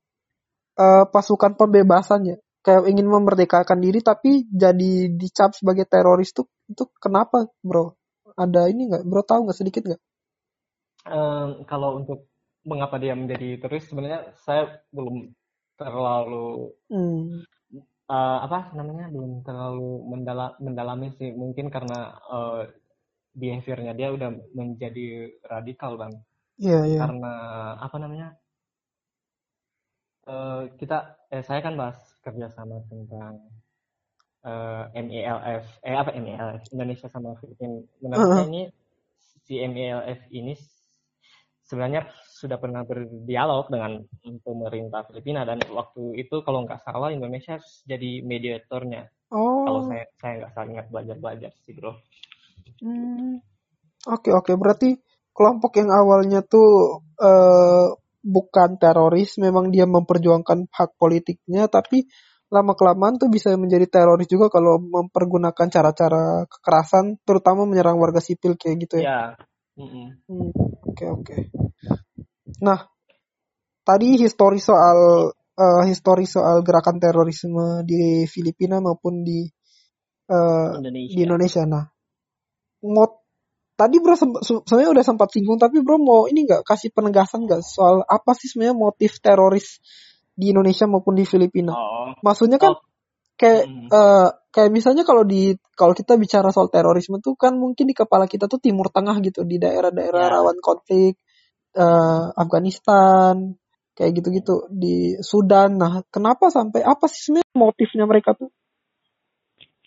[0.76, 6.88] uh, pasukan pembebasan ya, kayak ingin memerdekakan diri tapi jadi dicap sebagai teroris tuh itu
[7.00, 7.96] kenapa bro?
[8.36, 9.04] Ada ini nggak?
[9.08, 10.02] Bro tahu nggak sedikit nggak?
[11.06, 12.26] Um, kalau untuk
[12.66, 15.30] mengapa dia menjadi teroris sebenarnya saya belum
[15.78, 17.46] terlalu hmm.
[18.10, 22.66] uh, apa namanya belum terlalu mendala mendalami sih mungkin karena uh,
[23.36, 26.14] behaviornya dia udah menjadi radikal bang
[26.58, 27.00] yeah, yeah.
[27.00, 27.32] karena
[27.78, 28.28] apa namanya
[30.26, 33.46] uh, kita eh saya kan bahas kerjasama tentang
[34.42, 38.48] uh, MELF eh apa MELF Indonesia sama Filipina menurut uh -huh.
[38.50, 38.62] ini
[39.46, 40.58] si MELF ini
[41.66, 44.00] sebenarnya sudah pernah berdialog dengan
[44.40, 49.10] pemerintah Filipina dan waktu itu kalau nggak salah Indonesia jadi mediatornya.
[49.34, 49.66] Oh.
[49.66, 51.92] Kalau saya saya nggak salah ingat belajar-belajar sih bro.
[52.80, 53.42] Hmm.
[54.06, 54.54] Oke okay, oke okay.
[54.54, 54.90] berarti
[55.34, 57.90] kelompok yang awalnya tuh uh,
[58.26, 62.10] bukan teroris, memang dia memperjuangkan hak politiknya, tapi
[62.50, 68.58] lama kelamaan tuh bisa menjadi teroris juga kalau mempergunakan cara-cara kekerasan, terutama menyerang warga sipil
[68.58, 69.04] kayak gitu ya.
[69.06, 69.20] Ya.
[69.76, 70.08] Mm -mm.
[70.24, 70.50] Hmm.
[70.88, 71.36] Oke oke.
[72.64, 72.80] Nah,
[73.84, 79.44] tadi histori soal uh, histori soal gerakan terorisme di Filipina maupun di
[80.32, 81.12] uh, Indonesia.
[81.12, 81.62] di Indonesia.
[81.68, 81.84] Nah,
[82.88, 83.24] mot
[83.76, 88.00] tadi bro sebenarnya udah sempat singgung tapi bro mau ini nggak kasih penegasan nggak soal
[88.08, 89.84] apa sih sebenarnya motif teroris
[90.32, 91.76] di Indonesia maupun di Filipina?
[91.76, 92.16] Oh.
[92.24, 92.80] Maksudnya kan oh.
[93.36, 93.88] kayak hmm.
[93.92, 98.24] uh, kayak misalnya kalau di kalau kita bicara soal terorisme tuh kan mungkin di kepala
[98.24, 100.32] kita tuh Timur Tengah gitu di daerah-daerah yeah.
[100.32, 101.20] rawan konflik
[101.76, 103.52] uh, Afghanistan
[103.92, 105.76] kayak gitu-gitu di Sudan.
[105.76, 108.48] Nah, kenapa sampai apa sih sebenarnya motifnya mereka tuh?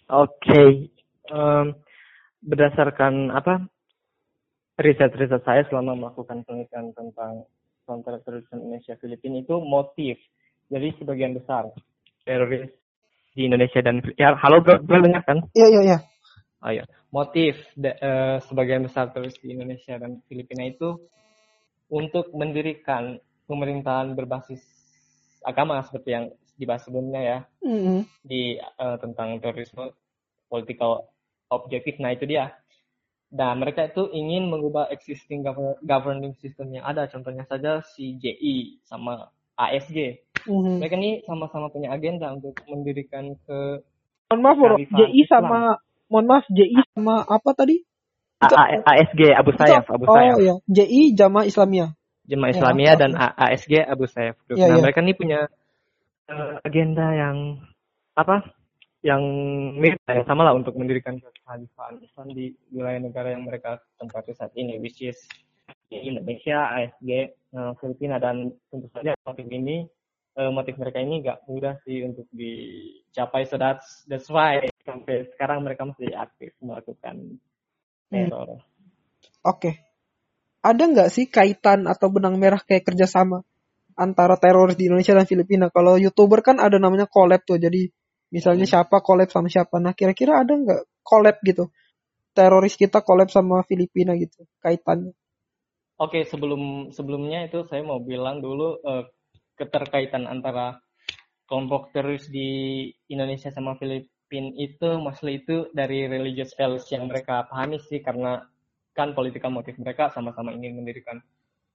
[0.09, 0.69] Oke, okay.
[1.29, 1.77] um,
[2.41, 3.69] berdasarkan apa
[4.81, 7.45] riset-riset saya selama melakukan penelitian tentang
[7.85, 10.17] counter terorisme Indonesia Filipina itu motif.
[10.69, 11.69] Jadi sebagian besar
[12.25, 12.69] teroris
[13.39, 15.39] di Indonesia dan ya halo bro, bro dengar kan?
[15.55, 15.97] Iya iya iya.
[16.59, 16.83] Oh iya,
[17.15, 20.99] motif de, uh, sebagian besar teroris di Indonesia dan Filipina itu
[21.87, 23.15] untuk mendirikan
[23.47, 24.59] pemerintahan berbasis
[25.47, 26.25] agama seperti yang
[26.59, 27.99] dibahas sebelumnya ya mm-hmm.
[28.27, 29.95] di uh, tentang terorisme
[30.51, 31.07] political
[31.47, 31.95] objektif.
[32.03, 32.51] Nah itu dia.
[33.29, 35.45] Dan mereka itu ingin mengubah existing
[35.85, 37.05] governing system yang ada.
[37.07, 40.75] Contohnya saja si JI sama ASG Mm-hmm.
[40.81, 43.85] Mereka ini sama-sama punya agenda untuk mendirikan ke
[44.29, 44.77] Mohon maaf, bro.
[44.77, 45.59] JI sama
[46.05, 47.81] mohon maaf, JI sama apa tadi?
[48.85, 50.37] ASG Abu Sayyaf, Abu Sayyaf.
[50.37, 51.97] Oh iya, JI Jamaah Islamiyah.
[52.29, 54.37] Jamaah ya, Islamiyah ya, dan ASG Abu Sayyaf.
[54.53, 54.85] Ya, nah, ya.
[54.85, 55.49] mereka ini punya
[56.29, 57.65] uh, agenda yang
[58.13, 58.53] apa?
[59.01, 59.23] Yang
[59.81, 64.53] mirip yang sama lah untuk mendirikan kekhalifahan Islam di wilayah negara yang mereka tempati saat
[64.53, 65.17] ini, which is
[65.89, 69.89] Indonesia, ASG, uh, Filipina dan tentu saja motif ini
[70.37, 75.61] uh, motif mereka ini gak mudah sih untuk dicapai so that's that's why sampai sekarang
[75.61, 77.37] mereka masih aktif melakukan
[78.09, 78.29] hmm.
[78.29, 78.49] teror.
[78.49, 78.61] Hmm.
[79.45, 79.59] Oke.
[79.61, 79.73] Okay.
[80.59, 83.47] Ada nggak sih kaitan atau benang merah kayak kerjasama
[83.95, 85.71] antara teroris di Indonesia dan Filipina.
[85.71, 87.55] Kalau youtuber kan ada namanya collab tuh.
[87.55, 87.87] Jadi
[88.35, 88.73] misalnya Hmm.
[88.83, 89.79] siapa collab sama siapa.
[89.79, 91.71] Nah kira-kira ada nggak collab gitu?
[92.35, 95.15] Teroris kita collab sama Filipina gitu kaitannya.
[95.99, 99.03] Oke, sebelum sebelumnya itu saya mau bilang dulu eh,
[99.59, 100.79] keterkaitan antara
[101.43, 107.81] kelompok teroris di Indonesia sama Filipina itu mostly itu dari religious values yang mereka pahami
[107.83, 108.39] sih karena
[108.95, 111.19] kan politika motif mereka sama-sama ingin mendirikan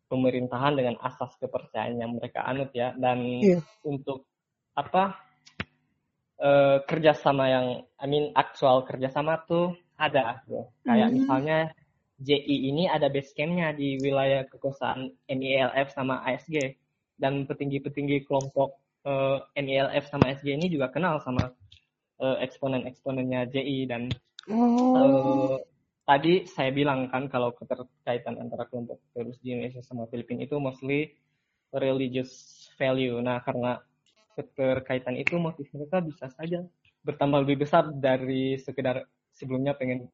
[0.09, 3.59] pemerintahan dengan asas kepercayaan yang mereka anut ya dan Iya.
[3.85, 4.25] untuk
[4.75, 5.19] apa
[6.39, 7.67] eh, kerjasama yang
[7.99, 11.17] I mean aktual kerjasama tuh ada bro kayak Hmm.
[11.23, 11.59] misalnya
[12.19, 16.79] JI ini ada base campnya di wilayah kekuasaan MILF sama ASG
[17.21, 21.51] dan petinggi-petinggi kelompok eh, MILF sama ASG ini juga kenal sama
[22.21, 24.11] eh, eksponen-eksponennya JI dan
[24.45, 24.93] Oh.
[24.93, 25.57] eh,
[26.05, 31.17] tadi saya bilang kan kalau keterkaitan antara kelompok teroris di Indonesia sama Filipina itu mostly
[31.73, 33.17] religious value.
[33.25, 33.81] Nah, karena
[34.37, 36.61] keterkaitan itu motif mereka bisa saja
[37.07, 40.11] bertambah lebih besar dari sekedar sebelumnya pengen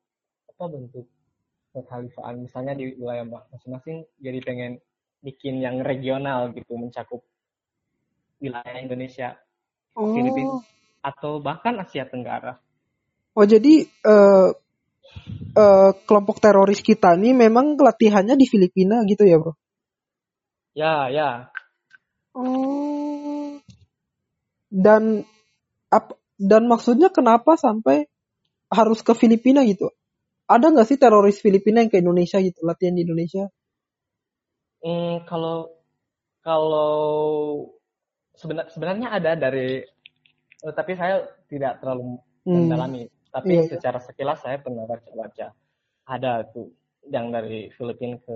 [0.50, 1.06] apa bentuk
[1.72, 4.72] kekhalifaan misalnya di wilayah masing-masing jadi pengen
[5.20, 7.20] bikin yang regional gitu mencakup
[8.40, 9.36] wilayah Indonesia,
[9.98, 10.14] Oh.
[10.14, 10.62] Filipina
[11.02, 12.60] atau bahkan Asia Tenggara.
[13.34, 14.48] Oh jadi eh
[15.56, 19.54] eh, kelompok teroris kita nih memang latihannya di Filipina gitu ya bro?
[20.76, 21.30] Ya, ya.
[22.36, 23.58] Oh.
[24.70, 25.26] Dan
[25.90, 28.06] ap, dan maksudnya kenapa sampai
[28.70, 29.90] harus ke Filipina gitu?
[30.46, 33.50] Ada nggak sih teroris Filipina yang ke Indonesia gitu latihan di Indonesia?
[34.80, 35.68] Hmm, kalau
[36.40, 36.92] kalau
[38.32, 39.84] sebenar, sebenarnya ada dari
[40.60, 42.16] eh, tapi saya tidak terlalu
[42.48, 42.66] Hmm.
[42.66, 43.04] mendalami.
[43.30, 43.70] Tapi Iya, iya.
[43.70, 45.52] secara sekilas saya pernah baca-baca
[46.08, 46.72] ada tuh
[47.06, 48.34] yang dari Filipina ke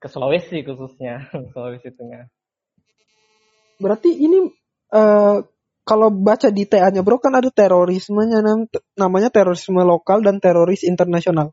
[0.00, 2.28] ke Sulawesi khususnya Sulawesi Tengah.
[3.80, 4.46] Berarti ini
[4.92, 5.36] eh
[5.80, 11.50] kalau baca di TA-nya bro kan ada terorismenya nam- namanya terorisme lokal dan teroris internasional.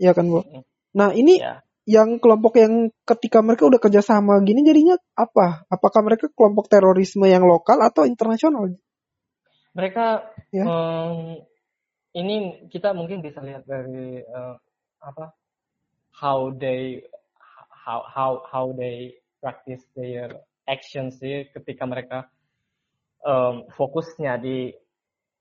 [0.00, 0.40] Iya kan bro?
[0.46, 0.62] Mm.
[0.96, 1.60] Nah ini Ya.
[1.90, 5.66] Yang kelompok yang ketika mereka udah kerjasama gini jadinya apa?
[5.66, 8.70] Apakah mereka kelompok terorisme yang lokal atau internasional?
[9.74, 10.66] Mereka Ya.
[10.66, 11.42] em,
[12.14, 14.54] ini kita mungkin bisa lihat dari eh,
[15.02, 15.34] apa
[16.14, 17.06] how they
[17.70, 22.18] how how how they practice their actions sih ketika mereka
[23.26, 24.74] em, fokusnya di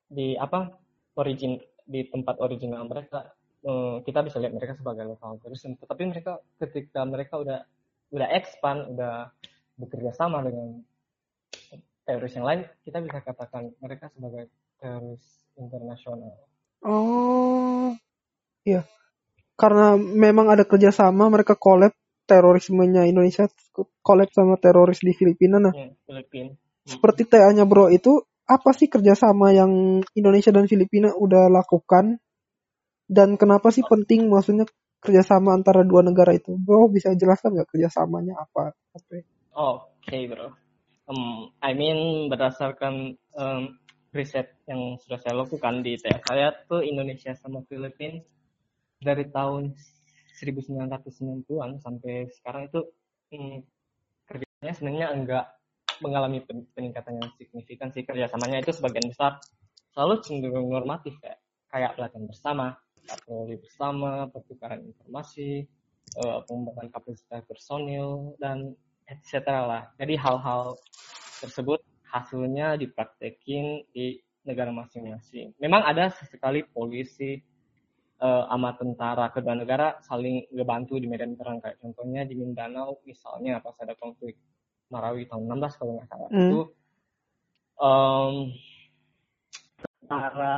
[0.10, 0.74] di apa
[1.18, 3.34] origin di tempat original mereka
[3.66, 7.60] em, kita bisa lihat mereka sebagai lokal terrorism tetapi mereka ketika mereka udah
[8.10, 9.30] udah expand udah
[9.80, 10.84] bekerja sama dengan
[12.04, 14.50] teroris yang lain kita bisa katakan mereka sebagai
[14.82, 15.24] teroris
[15.60, 16.34] internasional.
[16.80, 17.92] Oh,
[18.64, 18.88] iya.
[19.60, 21.92] Karena memang ada kerjasama mereka collab
[22.24, 23.52] terorismenya Indonesia
[24.00, 25.60] collab sama teroris di Filipina.
[25.60, 26.56] Nah, ya, Filipina.
[26.88, 32.18] Seperti TA-nya bro itu apa sih kerjasama yang Indonesia dan Filipina udah lakukan
[33.10, 34.70] dan kenapa sih penting maksudnya
[35.02, 39.26] kerjasama antara dua negara itu bro bisa jelaskan nggak kerjasamanya apa Oke.
[39.58, 40.54] Oke bro.
[41.10, 43.82] Um, I mean berdasarkan um,
[44.14, 48.22] riset yang sudah saya lakukan di TA saya tuh Indonesia sama Filipina
[49.02, 49.74] dari tahun
[50.38, 52.82] 1990-an sampai sekarang itu
[53.34, 53.58] hmm,
[54.30, 55.46] kerjanya sebenarnya enggak
[56.00, 59.42] mengalami pen- peningkatan yang signifikan sih kerjasamanya itu sebagian besar
[59.92, 62.68] selalu cenderung normatif kayak kayak pelatihan bersama,
[63.10, 65.66] patroli bersama, pertukaran informasi,
[66.22, 68.78] eh, pengembangan kapasitas personil dan
[69.10, 69.42] etc.
[69.66, 69.90] lah.
[69.98, 70.78] Jadi hal-hal
[71.42, 75.58] tersebut hasilnya dipraktekin di negara masing-masing.
[75.58, 77.42] Memang ada sesekali polisi
[78.20, 83.64] eh, sama tentara kedua negara saling ngebantu di medan perang kayak contohnya di Mindanao misalnya
[83.64, 84.36] pas ada konflik
[84.90, 86.42] Marawi tahun 16 kalau nggak salah Hmm.
[86.50, 86.60] itu
[87.80, 88.36] em,
[90.04, 90.54] tentara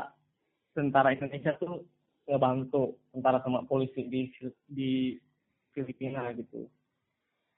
[0.73, 1.85] tentara Indonesia tuh
[2.27, 4.29] ngebantu tentara sama polisi di
[4.67, 4.91] di
[5.71, 6.67] Filipina gitu.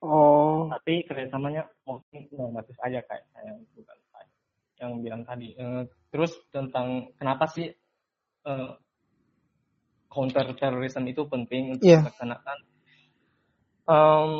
[0.03, 0.67] Oh.
[0.67, 4.29] Tapi kerjasamanya mungkin normatif aja kayak saya bukan saya.
[4.83, 7.71] Yang bilang tadi Eh, terus tentang kenapa sih
[8.43, 8.71] eh,
[10.11, 12.05] counter terrorism itu penting untuk Iya.
[12.05, 12.57] dilaksanakan?
[13.83, 14.31] Em,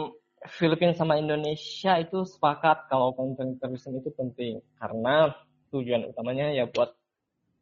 [0.60, 4.60] Filipina sama Indonesia itu sepakat kalau counter terrorism itu penting.
[4.76, 5.32] Karena
[5.72, 6.94] tujuan utamanya ya buat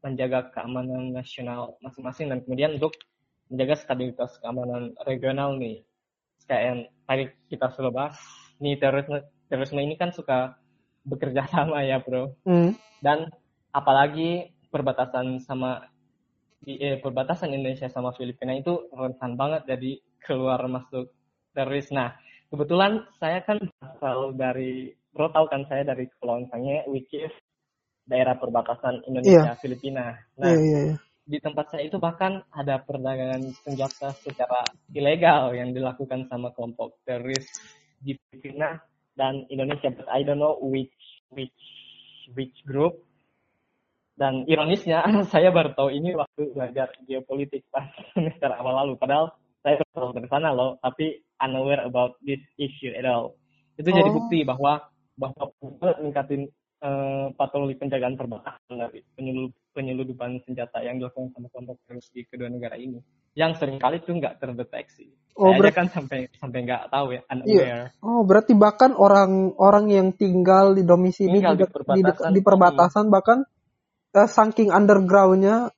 [0.02, 2.98] menjaga keamanan nasional masing-masing dan kemudian untuk
[3.48, 5.86] menjaga stabilitas keamanan regional nih.
[6.50, 8.18] Kayak yang tadi kita sudah bahas
[8.58, 10.58] nih terorisme terorisme ini kan suka
[11.06, 12.34] bekerja sama ya bro.
[12.46, 12.74] Hmm.
[13.02, 13.34] dan
[13.74, 15.90] apalagi perbatasan sama
[16.62, 21.10] di eh, perbatasan Indonesia sama Filipina itu rentan banget jadi keluar masuk
[21.58, 21.90] teroris.
[21.90, 22.14] Nah
[22.54, 27.34] kebetulan saya kan asal dari bro tahu kan saya dari Kepulauan Sangihe which is
[28.06, 30.18] daerah perbatasan Indonesia Filipina.
[30.38, 30.96] Nah, Iya, iya, iya.
[31.22, 37.46] di tempat saya itu bahkan ada perdagangan senjata secara ilegal yang dilakukan sama kelompok teroris
[38.02, 38.82] di Filipina
[39.14, 40.92] dan Indonesia but I don't know which
[41.32, 41.54] which
[42.34, 43.06] which group
[44.18, 45.02] dan ironisnya
[45.34, 47.86] saya baru tahu ini waktu belajar geopolitik pas
[48.18, 53.06] semester awal lalu padahal saya berasal dari sana loh tapi unaware about this issue at
[53.06, 53.38] all
[53.78, 54.16] itu jadi Oh.
[54.18, 54.82] bukti bahwa
[55.16, 56.50] bahwa meningkatin
[56.82, 62.50] eh, patroli penjagaan perbatasan dari penyelud- penyeludupan senjata yang dilakukan sama kelompok teroris di kedua
[62.50, 63.00] negara ini
[63.38, 65.08] yang sering kali tuh nggak terdeteksi.
[65.40, 67.96] Oh, saya berarti kan sampai sampai nggak tahu ya unaware.
[68.04, 72.32] Oh, berarti bahkan orang-orang yang tinggal di domisili Tinggal di, di dek- di, perbatasan.
[72.36, 73.40] di perbatasan bahkan
[74.12, 75.72] eh, saking undergroundnya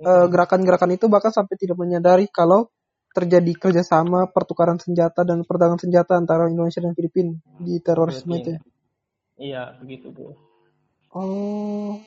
[0.00, 2.72] eh, gerakan-gerakan itu bahkan sampai tidak menyadari kalau
[3.12, 8.52] terjadi kerjasama pertukaran senjata dan perdagangan senjata antara Indonesia dan Filipina di terorisme itu.
[9.36, 9.44] Ya.
[9.44, 10.32] Iya, begitu bro.
[11.16, 12.00] Oh,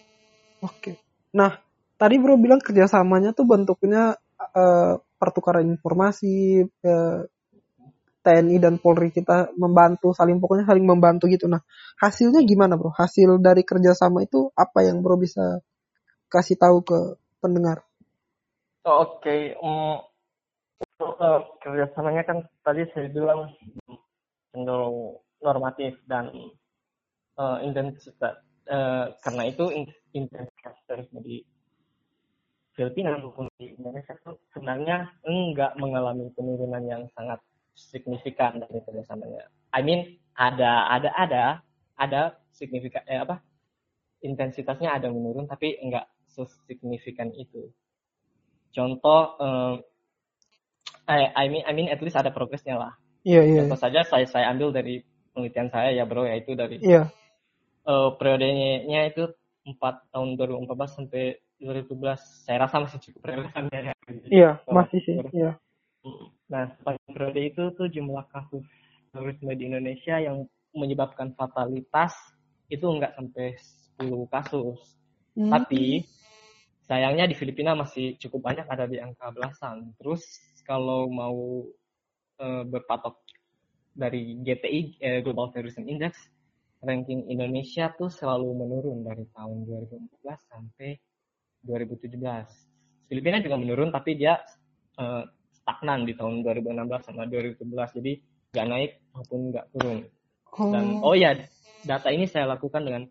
[0.61, 0.97] oke.
[1.33, 1.57] Nah,
[1.97, 7.19] tadi bro bilang kerjasamanya tuh bentuknya eh, pertukaran informasi, eh,
[8.19, 11.47] TNI dan Polri kita membantu, saling pokoknya saling membantu gitu.
[11.47, 11.63] Nah,
[11.97, 12.91] hasilnya gimana bro?
[12.91, 15.63] Hasil dari kerjasama itu apa yang bro bisa
[16.29, 16.99] kasih tahu ke
[17.39, 17.81] pendengar?
[18.85, 19.95] Oh, Oke, mm,
[20.99, 23.51] untuk eh, kerjasamanya kan tadi saya bilang
[24.51, 26.31] cenderung normatif dan
[27.39, 28.35] eh, intensitas.
[28.69, 31.41] Eh, karena itu in- intensitas terorisme di
[32.77, 37.41] Filipina maupun di Indonesia itu sebenarnya enggak mengalami penurunan yang sangat
[37.73, 39.49] signifikan dari kerjasamanya.
[39.73, 41.43] I mean ada ada ada
[41.99, 42.21] ada
[42.55, 43.43] signifikan eh apa
[44.23, 47.67] intensitasnya ada menurun tapi enggak sesignifikan itu.
[48.71, 49.75] Contoh eh,
[51.09, 52.93] I, I mean I mean at least ada progresnya lah.
[53.25, 55.03] Iya iya Contoh saja saya saya ambil dari
[55.35, 57.11] penelitian saya ya bro yaitu dari iya.
[57.85, 59.29] Eh, periodenya itu
[59.63, 63.93] 4 tahun 2014 sampai 2012 saya rasa masih cukup relevan ya.
[64.31, 65.15] Iya Oh, masih sih.
[65.35, 65.59] Iya.
[66.47, 68.63] Nah, sepanjang periode itu tuh jumlah kasus
[69.11, 72.15] terorisme di Indonesia yang menyebabkan fatalitas
[72.71, 73.59] itu enggak sampai
[73.99, 74.79] 10 kasus.
[75.35, 75.51] Hmm.
[75.51, 76.07] Tapi
[76.87, 79.91] sayangnya di Filipina masih cukup banyak ada di angka belasan.
[79.99, 80.23] Terus
[80.63, 81.67] kalau mau
[82.39, 83.19] eh, berpatok
[83.91, 86.15] dari GTI eh, Global Terrorism Index,
[86.79, 90.95] ranking Indonesia tuh selalu menurun dari tahun 2014 sampai
[91.67, 93.11] 2017.
[93.11, 94.39] Filipina juga menurun tapi dia
[94.99, 97.97] eh, stagnan di tahun 2016 sama 2017.
[97.99, 98.11] Jadi
[98.55, 99.97] nggak naik maupun nggak turun.
[100.49, 101.37] Dan Oh, ya,
[101.85, 103.03] data ini saya lakukan dengan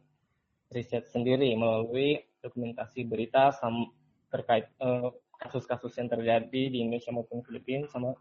[0.74, 3.88] riset sendiri melalui dokumentasi berita sama
[4.28, 8.12] terkait eh, kasus-kasus yang terjadi di Indonesia maupun Filipina sama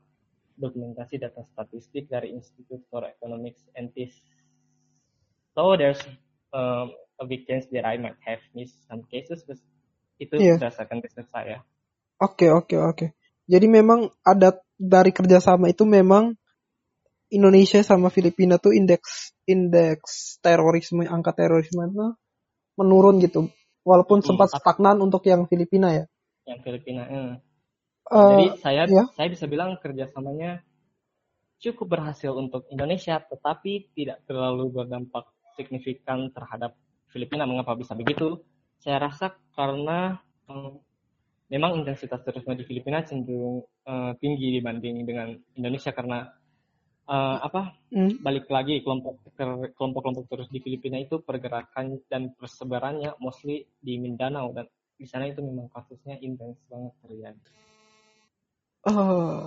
[0.57, 4.21] dokumentasi data statistik dari Institute for Economics and Peace.
[5.57, 5.97] So there's
[6.53, 9.57] um, a big chance that I might have missed some cases, but
[10.21, 10.61] itu Iya.
[10.61, 11.65] berdasarkan riset saya.
[12.21, 13.05] Oke oke oke.
[13.49, 16.37] Jadi memang ada dari kerjasama itu memang
[17.33, 22.13] Indonesia sama Filipina tuh indeks indeks terorisme angka terorisme itu
[22.77, 23.49] menurun gitu.
[23.81, 26.05] Walaupun sempat stagnan untuk yang Filipina ya.
[26.45, 27.03] Yang Filipina.
[27.09, 27.33] eh.
[28.13, 29.03] Eh, Jadi saya ya.
[29.17, 30.61] saya bisa bilang kerjasamanya
[31.57, 36.77] cukup berhasil untuk Indonesia, tetapi tidak terlalu berdampak signifikan terhadap
[37.09, 37.49] Filipina.
[37.49, 38.45] Mengapa bisa begitu?
[38.77, 40.77] Saya rasa karena em,
[41.49, 46.29] memang intensitas terorisme di Filipina cenderung eh, tinggi dibanding dengan Indonesia karena
[47.09, 47.73] eh, apa?
[47.91, 53.97] hmm, Balik lagi kelompok ter- kelompok-kelompok terus di Filipina itu pergerakan dan persebarannya mostly di
[53.97, 57.49] Mindanao dan di sana itu memang kasusnya intens banget terjadi.
[58.87, 59.45] eh,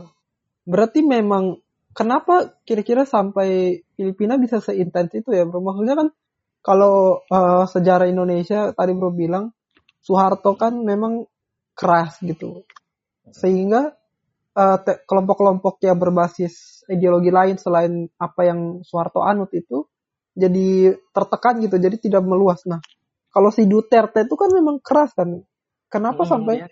[0.66, 1.58] berarti memang
[1.94, 5.60] kenapa kira-kira sampai Filipina bisa seintens itu ya bro?
[5.62, 6.08] Maksudnya kan
[6.60, 9.52] kalau eh, sejarah Indonesia tadi bro bilang
[10.00, 11.26] Soeharto kan memang
[11.76, 12.64] keras gitu.
[13.30, 13.94] Sehingga
[14.56, 19.86] eh, te- kelompok-kelompok yang berbasis ideologi lain selain apa yang Soeharto anut itu
[20.34, 22.62] jadi tertekan gitu, jadi tidak meluas.
[22.64, 22.78] Nah,
[23.34, 25.42] kalau si Duterte itu kan memang keras kan.
[25.90, 26.70] Kenapa Hmm, sampai dia-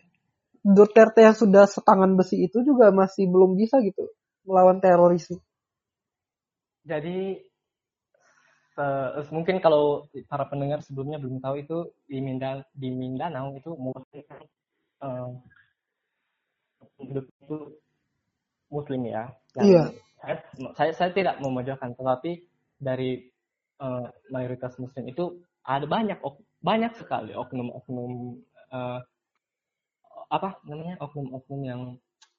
[0.62, 4.10] Duterte yang sudah setangan besi itu juga masih belum bisa gitu
[4.48, 5.38] melawan terorisme?
[6.90, 7.16] Jadi
[8.74, 11.78] se- mungkin kalau para pendengar sebelumnya belum tahu itu
[12.08, 14.40] di Mindan di Mindanao itu mostly kan
[15.06, 15.28] eh,
[16.96, 17.56] penduduk itu
[18.74, 19.24] Muslim ya.
[19.56, 19.84] Dan Iya.
[20.18, 20.36] Saya,
[20.74, 22.42] saya saya tidak memojokkan, tetapi
[22.82, 23.10] dari
[23.84, 25.24] eh, mayoritas Muslim itu
[25.62, 28.12] ada banyak ok- banyak sekali oknum-oknum
[28.74, 29.00] eh,
[30.28, 31.80] apa namanya oknum-oknum yang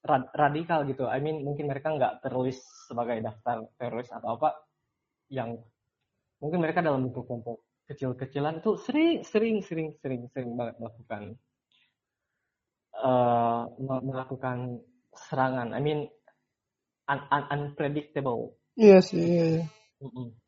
[0.04, 1.06] rad- radikal gitu.
[1.08, 4.56] I mean mungkin mereka nggak tertulis sebagai daftar teroris atau apa
[5.30, 5.60] yang
[6.40, 11.36] mungkin mereka dalam bentuk kelompok kecil-kecilan itu sering sering sering sering sering banget melakukan
[12.96, 14.80] uh, melakukan
[15.14, 15.74] serangan.
[15.74, 16.08] I mean
[17.10, 18.56] un un unpredictable.
[18.78, 19.66] Iya sih, iya, iya.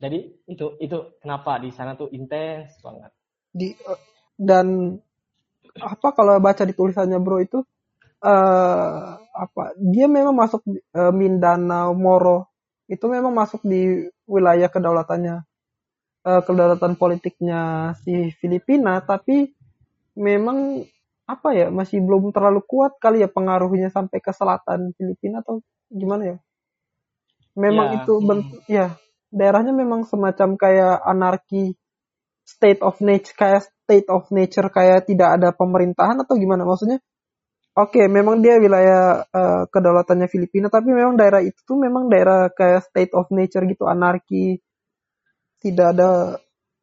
[0.00, 3.12] Jadi itu itu kenapa di sana tuh intens banget.
[3.52, 4.00] Di uh,
[4.38, 4.96] dan
[5.76, 7.58] apa kalau baca di tulisannya bro itu
[8.24, 12.52] uh, apa dia memang masuk uh, Mindanao Moro
[12.86, 15.42] itu memang masuk di wilayah kedaulatannya
[16.28, 19.48] uh, kedaulatan politiknya si Filipina tapi
[20.12, 20.84] memang
[21.24, 26.36] apa ya masih belum terlalu kuat kali ya pengaruhnya sampai ke selatan Filipina atau gimana
[26.36, 26.36] ya
[27.56, 27.96] memang ya.
[28.04, 28.68] itu bentuk hmm.
[28.68, 28.86] ya
[29.32, 31.76] daerahnya memang semacam kayak anarki
[32.44, 37.00] state of nature kayak state of nature kayak tidak ada pemerintahan atau gimana maksudnya
[37.72, 42.52] oke okay, memang dia wilayah uh, kedaulatannya Filipina tapi memang daerah itu tuh memang daerah
[42.52, 44.60] kayak state of nature gitu anarki.
[45.62, 46.36] Tidak ada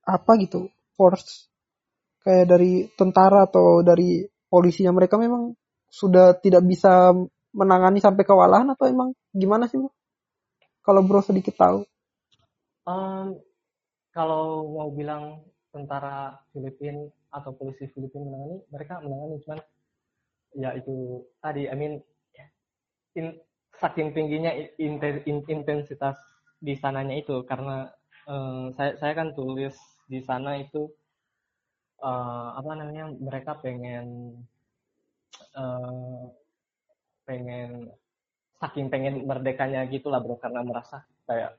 [0.08, 1.52] apa gitu force.
[2.24, 5.54] Kayak dari tentara atau dari polisinya mereka memang
[5.90, 7.14] sudah tidak bisa
[7.54, 9.82] menangani sampai kewalahan atau emang gimana sih
[10.86, 11.86] kalau bro sedikit tahu.
[12.90, 13.38] Um,
[14.10, 19.60] kalau mau bilang tentara Filipina atau polisi Filipina menangani, mereka menangani cuman
[20.58, 22.02] ya itu tadi, I mean
[23.16, 23.38] in,
[23.80, 24.52] saking tingginya
[25.47, 26.20] intensitas
[26.60, 27.88] di sananya itu karena
[28.28, 29.76] uh, saya saya kan tulis
[30.12, 30.91] di sana itu
[32.04, 34.36] uh, apa namanya mereka pengen
[35.56, 36.28] uh,
[37.24, 37.88] pengen
[38.60, 41.56] saking pengen merdekanya gitulah bro karena merasa kayak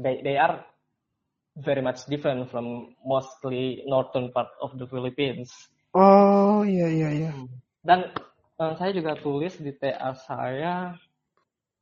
[0.00, 0.64] they they are
[1.52, 5.52] very much different from mostly northern part of the Philippines.
[5.92, 7.32] Oh iya iya iya.
[7.82, 8.14] Dan
[8.62, 10.94] uh, saya juga tulis di TA saya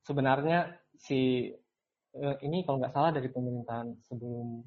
[0.01, 1.53] sebenarnya si
[2.17, 4.65] uh, ini kalau nggak salah dari pemerintahan sebelum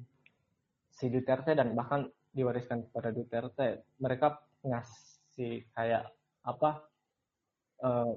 [0.94, 6.06] si Duterte dan bahkan diwariskan kepada Duterte mereka ngasih kayak
[6.46, 6.70] apa
[7.82, 8.14] uh,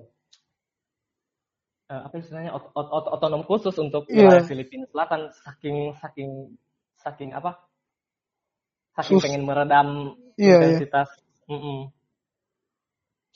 [1.89, 4.29] uh, apa istilahnya ot ot ot otonom khusus untuk yeah.
[4.29, 6.29] wilayah Filipina Selatan saking saking
[7.01, 7.57] saking apa
[8.93, 9.23] saking Sus.
[9.25, 10.77] pengen meredam yeah, iya.
[10.77, 11.25] intensitas yeah.
[11.47, 11.79] Mm -mm.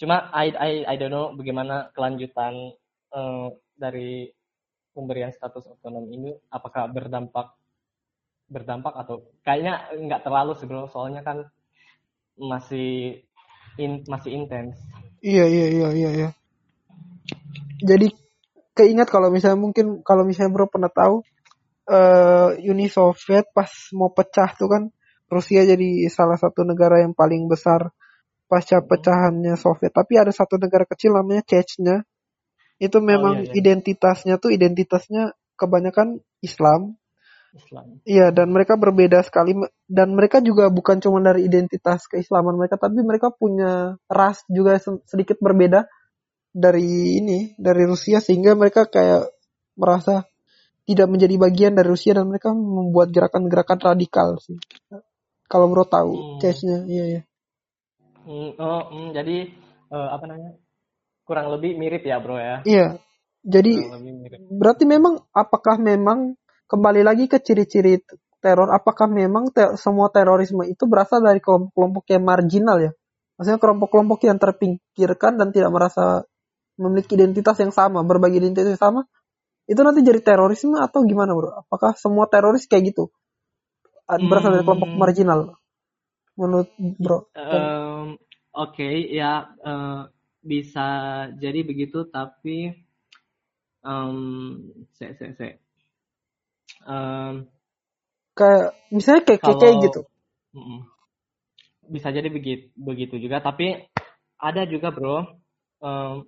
[0.02, 2.74] Cuma I I I don't know bagaimana kelanjutan
[3.14, 4.34] uh, dari
[4.98, 7.54] pemberian status otonom ini apakah berdampak
[8.52, 10.92] berdampak atau kayaknya nggak terlalu bro.
[10.92, 11.48] Soalnya kan
[12.36, 13.24] masih
[13.80, 14.76] in, masih intens.
[15.24, 16.30] Iya iya iya iya iya.
[17.82, 18.12] Jadi
[18.76, 21.24] keingat kalau misalnya mungkin kalau misalnya bro pernah tahu
[21.88, 24.84] uh, Uni Soviet pas mau pecah tuh kan
[25.32, 27.96] Rusia jadi salah satu negara yang paling besar
[28.52, 29.96] pasca pecahannya Soviet.
[29.96, 32.04] Tapi ada satu negara kecil namanya Chechnya.
[32.76, 33.54] Itu oh, memang oh, iya, iya.
[33.64, 37.00] identitasnya tuh identitasnya kebanyakan Islam.
[37.56, 38.00] Islam.
[38.04, 39.56] Iya dan mereka berbeda sekali
[39.88, 45.36] dan mereka juga bukan cuma dari identitas keislaman mereka tapi mereka punya ras juga sedikit
[45.44, 45.84] berbeda
[46.56, 49.28] dari ini dari Rusia sehingga mereka kayak
[49.76, 50.24] merasa
[50.88, 54.60] tidak menjadi bagian dari Rusia dan mereka membuat gerakan-gerakan radikal sih.
[55.48, 56.40] Kalau bro tahu hmm.
[56.40, 57.22] case-nya, iya ya.
[58.26, 59.38] Hmm, oh, hmm, jadi
[59.90, 60.54] uh, apa namanya?
[61.26, 62.62] Kurang lebih mirip ya bro ya?
[62.66, 62.88] Iya.
[63.42, 63.74] Jadi
[64.54, 66.38] berarti memang apakah memang
[66.70, 67.98] kembali lagi ke ciri-ciri
[68.38, 68.70] teror?
[68.70, 72.92] Apakah memang te semua terorisme itu berasal dari kelompok-kelompok yang marginal ya?
[73.42, 76.22] Maksudnya kelompok-kelompok yang terpinggirkan dan tidak merasa
[76.78, 79.02] memiliki identitas yang sama, berbagi identitas yang sama,
[79.66, 81.50] itu nanti jadi terorisme atau gimana bro?
[81.66, 83.10] Apakah semua teroris kayak gitu?
[84.06, 85.00] Berasal dari kelompok hmm.
[85.02, 85.40] marginal?
[86.38, 87.30] Menurut bro?
[87.34, 87.81] Um,
[88.52, 90.12] Oke, okay, ya uh,
[90.44, 90.88] bisa
[91.40, 92.76] jadi begitu, tapi
[93.80, 94.60] um,
[95.00, 95.54] saya, saya, saya.
[96.84, 97.48] Um,
[98.36, 100.02] kayak misalnya kayak kalau, kayak gitu.
[101.88, 103.88] Bisa jadi begitu, begitu juga, tapi
[104.36, 105.24] ada juga bro.
[105.80, 106.28] Um,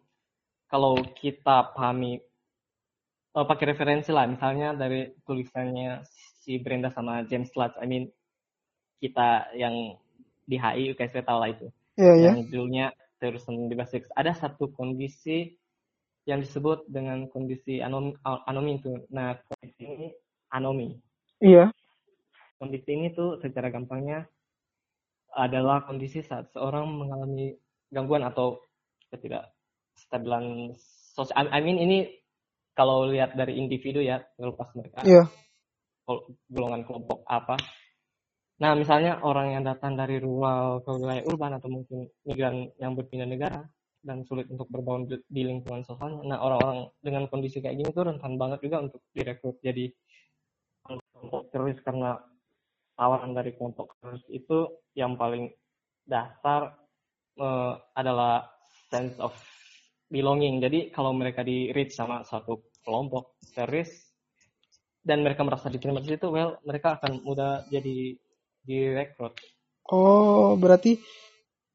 [0.71, 2.23] kalau kita pahami
[3.35, 6.01] uh, pakai referensi lah misalnya dari tulisannya
[6.41, 8.09] si Brenda sama James Lutz I mean
[8.97, 9.99] kita yang
[10.49, 11.67] di HI UKSW tahu lah itu
[11.99, 12.33] yeah, yeah.
[12.33, 12.85] yang judulnya
[13.21, 15.55] Terrorism di Basics ada satu kondisi
[16.23, 20.07] yang disebut dengan kondisi anomi, anomi itu nah kondisi ini
[20.53, 20.95] anomi
[21.43, 21.69] iya yeah.
[22.59, 24.27] kondisi ini tuh secara gampangnya
[25.33, 27.57] adalah kondisi saat seorang mengalami
[27.89, 28.61] gangguan atau
[29.09, 29.53] ketidak
[29.97, 30.73] stabilan
[31.13, 31.49] sosial.
[31.49, 32.09] I mean ini
[32.73, 35.05] kalau lihat dari individu ya terlepas mereka.
[35.05, 35.25] Iya.
[35.25, 35.27] Yeah.
[36.49, 37.57] Golongan kelompok apa.
[38.63, 43.27] Nah misalnya orang yang datang dari rural ke wilayah urban atau mungkin migran yang berpindah
[43.27, 43.59] negara
[43.99, 46.23] dan sulit untuk berbaur di, lingkungan sosialnya.
[46.23, 49.91] Nah, orang-orang dengan kondisi kayak gini tuh rentan banget juga untuk direkrut jadi
[50.83, 52.19] kelompok teroris karena
[52.95, 55.51] tawaran dari kelompok teroris itu yang paling
[56.07, 56.71] dasar
[57.39, 58.47] uh, adalah
[58.87, 59.35] sense of
[60.07, 60.63] belonging.
[60.63, 63.91] Jadi kalau mereka di reach sama satu kelompok teroris
[65.03, 68.15] dan mereka merasa diterima di situ, well mereka akan mudah jadi
[68.63, 69.35] direkrut.
[69.91, 70.99] Oh, berarti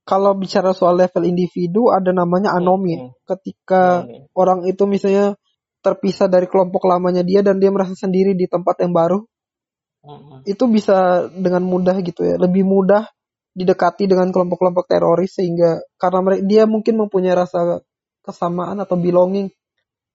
[0.08, 2.96] kalau bicara soal level individu ada namanya anomi.
[2.96, 3.12] Hmm.
[3.28, 4.32] Ketika anomi.
[4.32, 5.36] orang itu misalnya
[5.84, 9.20] terpisah dari kelompok lamanya dia dan dia merasa sendiri di tempat yang baru,
[10.02, 10.48] hmm.
[10.48, 13.06] itu bisa dengan mudah gitu ya, lebih mudah
[13.54, 17.82] didekati dengan kelompok-kelompok teroris sehingga karena mereka dia mungkin mempunyai rasa
[18.24, 19.50] kesamaan atau belonging,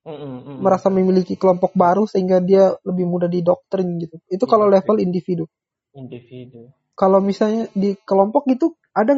[0.03, 0.59] hmm.
[0.59, 4.19] merasa memiliki kelompok baru sehingga dia lebih mudah didoktrin gitu.
[4.27, 5.47] Itu kalau level individu.
[5.93, 6.73] Individu.
[6.93, 9.17] Kalau misalnya di kelompok itu ada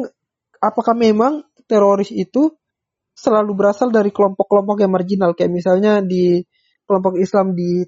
[0.60, 2.52] apakah memang teroris itu
[3.16, 6.44] selalu berasal dari kelompok-kelompok yang marginal kayak misalnya di
[6.84, 7.84] kelompok Islam di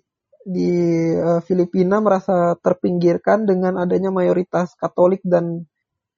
[0.48, 0.72] di
[1.12, 5.68] uh, Filipina merasa terpinggirkan dengan adanya mayoritas Katolik dan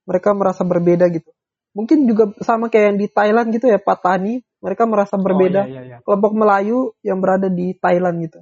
[0.07, 1.31] mereka merasa berbeda gitu.
[1.75, 5.67] Mungkin juga sama kayak yang di Thailand gitu ya Patani, mereka merasa oh, berbeda.
[5.67, 5.97] Oh, iya, iya.
[6.03, 8.41] Kelompok Melayu yang berada di Thailand gitu.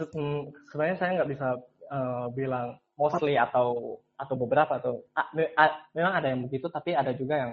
[0.00, 1.46] Hmm, sebenarnya saya nggak bisa
[1.90, 5.64] uh, bilang mostly atau atau beberapa atau a, a,
[5.96, 7.52] memang ada yang begitu tapi ada juga yang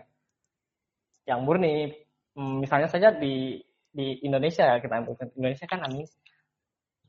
[1.28, 1.92] yang murni.
[2.38, 3.58] Hmm, misalnya saja di
[3.90, 6.06] di Indonesia ya kita ambil Indonesia kan amin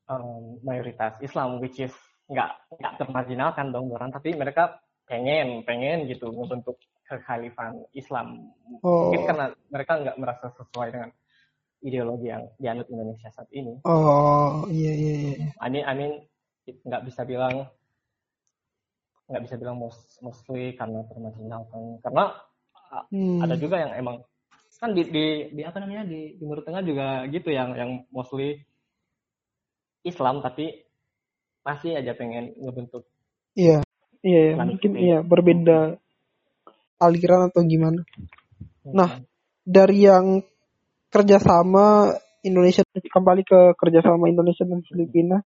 [0.08, 1.92] um, mayoritas Islam which is
[2.32, 2.48] nggak
[2.80, 4.08] nggak termarginalkan dong orang.
[4.08, 8.52] Tapi mereka pengen pengen gitu membentuk kekhalifan Islam.
[8.84, 9.08] Oh.
[9.08, 11.10] mungkin karena mereka nggak merasa sesuai dengan
[11.80, 13.80] ideologi yang dianut Indonesia saat ini.
[13.88, 15.48] Oh iya iya iya.
[15.62, 16.12] Amin amin
[16.84, 17.68] nggak bisa bilang
[19.28, 19.76] nggak bisa bilang
[20.24, 22.24] mostly karena termarginalkan karena
[23.12, 23.44] hmm.
[23.44, 24.16] ada juga yang emang
[24.78, 28.62] kan di, di di apa namanya di Timur Tengah juga gitu yang yang mostly
[30.06, 30.86] Islam tapi
[31.66, 33.04] masih aja pengen ngebentuk
[33.58, 33.82] iya
[34.22, 34.64] iya, iya.
[34.64, 35.98] mungkin iya berbeda
[37.02, 38.06] aliran atau gimana
[38.86, 38.94] hmm.
[38.94, 39.18] nah
[39.66, 40.40] dari yang
[41.10, 42.14] kerjasama
[42.46, 45.42] Indonesia kembali ke kerjasama Indonesia dan Filipina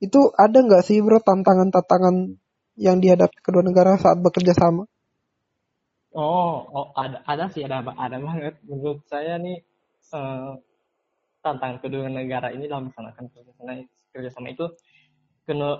[0.00, 2.40] itu ada nggak sih bro tantangan-tantangan
[2.80, 4.88] yang dihadapi kedua negara saat bekerja sama?
[6.16, 8.58] Oh, oh ada ada sih ada ada banget.
[8.66, 9.60] Menurut saya nih
[10.16, 10.56] uh,
[11.44, 14.66] tantangan kedua negara ini dalam melaksanakan kerjasama kerjasama itu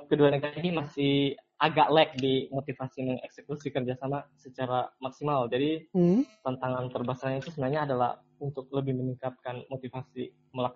[0.06, 5.46] kedua, negara ini masih agak lag di motivasi mengeksekusi kerjasama secara maksimal.
[5.48, 6.44] Jadi hmm.
[6.44, 10.74] tantangan terbesarnya itu sebenarnya adalah untuk lebih meningkatkan motivasi melak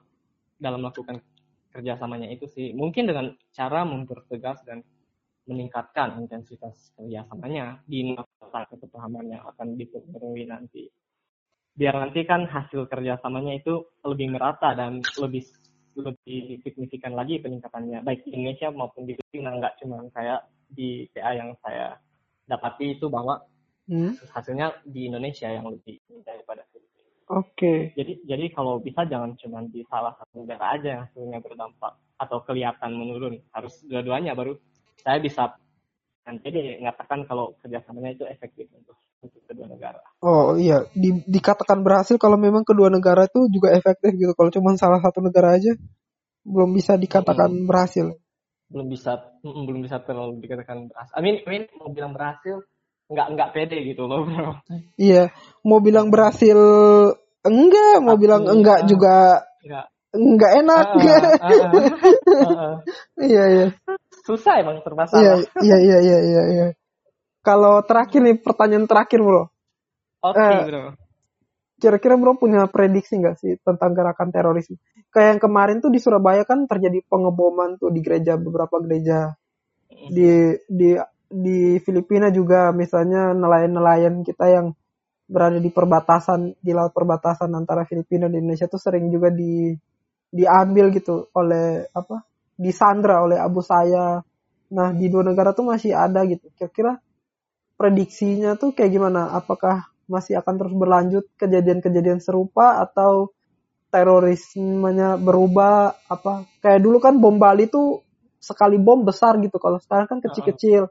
[0.60, 1.18] dalam melakukan
[1.74, 2.70] kerjasamanya itu sih.
[2.70, 4.86] Mungkin dengan cara mempertegas dan
[5.50, 10.88] meningkatkan intensitas kerjasamanya di masa kesepahaman yang akan dipenuhi nanti.
[11.74, 15.42] Biar nanti kan hasil kerjasamanya itu lebih merata dan lebih
[15.94, 21.38] lebih signifikan lagi peningkatannya baik di Indonesia maupun di Filipina nggak cuma kayak di PA
[21.38, 21.94] yang saya
[22.50, 23.38] dapati itu bahwa
[23.86, 24.18] hmm?
[24.34, 26.66] hasilnya di Indonesia yang lebih daripada.
[27.34, 27.50] Oke.
[27.58, 27.78] Okay.
[27.98, 32.38] Jadi jadi kalau bisa jangan cuma di salah satu negara aja yang hasilnya berdampak atau
[32.46, 34.54] kelihatan menurun harus dua-duanya baru
[35.02, 35.58] saya bisa
[36.24, 36.48] nanti
[36.80, 40.00] mengatakan kalau kerjasamanya itu efektif untuk untuk kedua negara.
[40.24, 44.32] Oh iya, di, dikatakan berhasil kalau memang kedua negara itu juga efektif gitu.
[44.32, 45.76] Kalau cuma salah satu negara aja
[46.44, 47.66] belum bisa dikatakan hmm.
[47.68, 48.06] berhasil.
[48.68, 51.12] Belum bisa, belum bisa terlalu dikatakan berhasil.
[51.16, 52.64] Amin, Amin mau bilang berhasil
[53.04, 54.56] nggak nggak pede gitu loh bro.
[54.96, 55.28] Iya,
[55.60, 56.56] mau bilang berhasil
[57.44, 59.86] enggak, mau Tapi, bilang enggak juga enggak,
[60.16, 60.86] enggak enak.
[60.94, 61.72] Uh, uh,
[62.24, 62.74] uh, uh,
[63.20, 63.66] iya iya
[64.24, 65.44] susah emang bermasalah.
[65.60, 66.66] Iya, iya, iya, iya, iya.
[67.44, 69.52] Kalau terakhir nih, pertanyaan terakhir, Bro.
[70.24, 70.84] Oke, okay, uh, Bro.
[71.76, 74.72] Kira-kira Bro punya prediksi nggak sih tentang gerakan teroris?
[75.12, 79.36] Kayak yang kemarin tuh di Surabaya kan terjadi pengeboman tuh di gereja beberapa gereja.
[79.92, 80.96] Di di
[81.28, 84.66] di Filipina juga misalnya nelayan-nelayan kita yang
[85.24, 89.72] berada di perbatasan di laut perbatasan antara Filipina dan Indonesia tuh sering juga di
[90.34, 92.26] diambil gitu oleh apa
[92.58, 94.22] disandra oleh Abu Sayyaf.
[94.74, 96.50] Nah, di dua negara tuh masih ada gitu.
[96.58, 96.98] Kira-kira
[97.78, 99.30] prediksinya tuh kayak gimana?
[99.34, 103.30] Apakah masih akan terus berlanjut kejadian-kejadian serupa atau
[103.94, 106.46] terorismenya berubah apa?
[106.58, 108.02] Kayak dulu kan bom Bali tuh
[108.42, 109.62] sekali bom besar gitu.
[109.62, 110.90] Kalau sekarang kan kecil-kecil.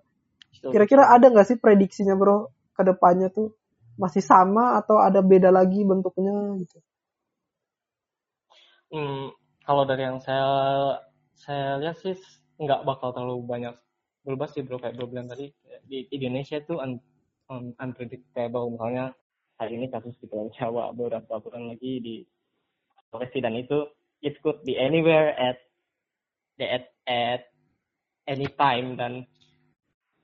[0.63, 3.51] Kira-kira ada nggak sih prediksinya bro ke depannya tuh
[3.99, 6.77] masih sama atau ada beda lagi bentuknya gitu?
[8.93, 9.33] Hmm,
[9.65, 10.45] kalau dari yang saya
[11.33, 12.17] saya lihat sih
[12.61, 13.75] nggak bakal terlalu banyak
[14.23, 14.77] berubah sih bro.
[14.79, 15.51] Kayak bro bilang tadi
[15.85, 17.01] di Indonesia tuh un,
[17.49, 18.69] un, unpredictable.
[18.69, 19.11] Misalnya
[19.57, 22.15] hari ini kasus di Pulau Jawa, beberapa bulan lagi di
[23.09, 23.85] Sulawesi dan itu
[24.23, 25.57] it could be anywhere at
[26.61, 27.49] at at
[28.29, 28.95] any time.
[28.95, 29.27] Dan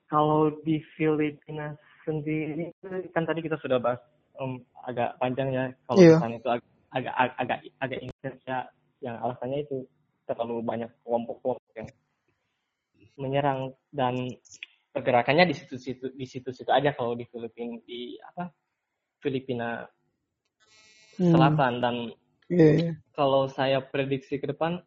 [0.10, 1.76] kalau di Filipina
[2.10, 2.74] sendiri
[3.14, 4.02] kan tadi kita sudah bahas
[4.42, 4.58] um,
[4.90, 8.58] agak panjang ya kalau misalnya itu ag- agak agak agak agak Indonesia
[9.06, 9.78] yang alasannya itu
[10.26, 11.90] terlalu banyak kelompok-kelompok yang
[13.22, 14.26] menyerang dan
[14.90, 18.50] pergerakannya di situ-situ di situ-situ aja kalau di Filipina di apa
[19.22, 19.86] Filipina
[21.20, 21.36] Hmm.
[21.36, 21.96] Selatan dan
[22.50, 22.92] Iya, iya.
[23.12, 24.80] kalau saya prediksi ke depan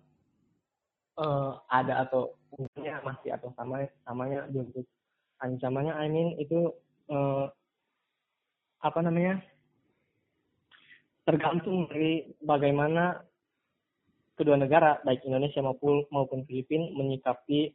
[1.21, 4.89] eh, ada atau mungkinnya masih atau sama samanya untuk
[5.45, 6.73] ancamannya I mean itu
[7.09, 7.47] eh,
[8.83, 9.39] apa namanya
[11.23, 13.23] tergantung dari bagaimana
[14.35, 17.71] kedua negara baik Indonesia maupun maupun Filipina menyikapi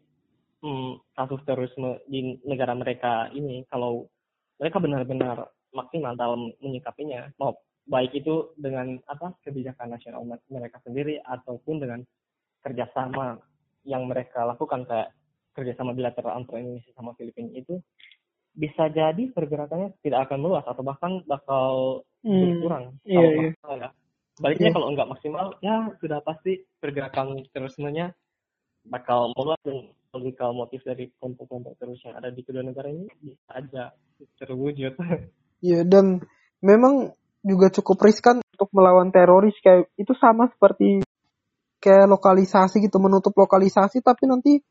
[0.64, 3.64] hmm, kasus terorisme di negara mereka ini.
[3.72, 4.10] Kalau
[4.60, 7.56] mereka benar-benar maksimal dalam menyikapinya mau
[7.88, 12.04] baik itu dengan apa kebijakan nasional mereka sendiri ataupun dengan
[12.60, 13.40] kerjasama
[13.88, 15.16] yang mereka lakukan kayak
[15.56, 17.80] kerjasama bilateral antara Indonesia sama Filipina itu
[18.58, 22.42] bisa jadi pergerakannya tidak akan meluas atau bahkan bakal Hmm.
[22.44, 23.40] berkurang Iya, kalau iya.
[23.40, 23.90] maksimal ya.
[24.38, 24.76] Baliknya Iya.
[24.76, 26.52] kalau nggak maksimal ya sudah pasti
[26.82, 28.12] pergerakan terorismenya
[28.90, 33.50] bakal meluas dan logikal motif dari kelompok-kelompok terus yang ada di kedua negara ini bisa
[33.54, 33.84] aja
[34.42, 34.98] terwujud.
[35.58, 36.22] Iya, dan
[36.62, 41.02] memang juga cukup riskan untuk melawan teroris kayak itu sama seperti
[41.82, 44.62] kayak lokalisasi gitu menutup lokalisasi tapi nanti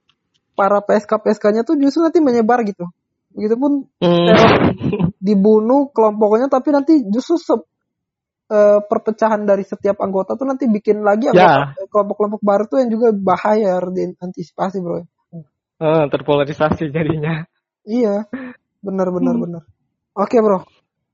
[0.55, 2.87] para PSK PSK-nya tuh justru nanti menyebar gitu.
[3.37, 4.33] Begitupun Hmm.
[5.21, 7.69] dibunuh kelompoknya tapi nanti justru se-
[8.49, 13.13] eh, perpecahan dari setiap anggota tuh nanti bikin lagi anggota kelompok-kelompok baru tuh yang juga
[13.13, 15.05] bahaya harus diantisipasi bro.
[15.77, 17.45] Eh, terpolarisasi jadinya.
[17.85, 18.25] Iya,
[18.81, 19.63] benar benar benar.
[20.17, 20.65] Oke bro,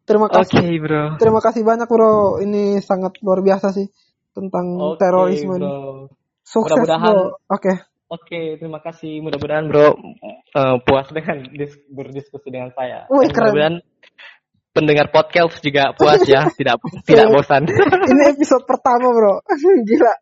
[0.06, 0.62] terima kasih.
[0.62, 1.04] Oke bro.
[1.18, 2.38] Terima kasih banyak bro.
[2.38, 3.90] Ini sangat luar biasa sih
[4.30, 5.66] tentang Oke terorisme ini.
[5.66, 6.06] bro.
[6.46, 7.24] Sukses Mudah-mudahan- bro.
[7.50, 7.72] Oke.
[8.12, 9.24] Oke, terima kasih.
[9.24, 9.96] Mudah-mudahan bro
[10.52, 13.08] eh, puas dengan dis- berdiskusi dengan saya.
[13.08, 13.40] Wih, Dan keren.
[13.48, 13.76] Mudah-mudahan
[14.72, 16.76] pendengar podcast juga puas ya, tidak
[17.08, 17.64] tidak bosan.
[18.12, 19.40] Ini episode pertama bro.
[19.88, 20.14] Gila.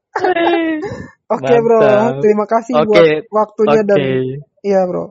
[1.30, 1.78] Oke bro.
[1.82, 2.18] Mantap.
[2.22, 2.86] Terima kasih Oke.
[2.86, 3.88] buat waktunya Oke.
[3.90, 4.00] dan
[4.62, 5.04] iya bro.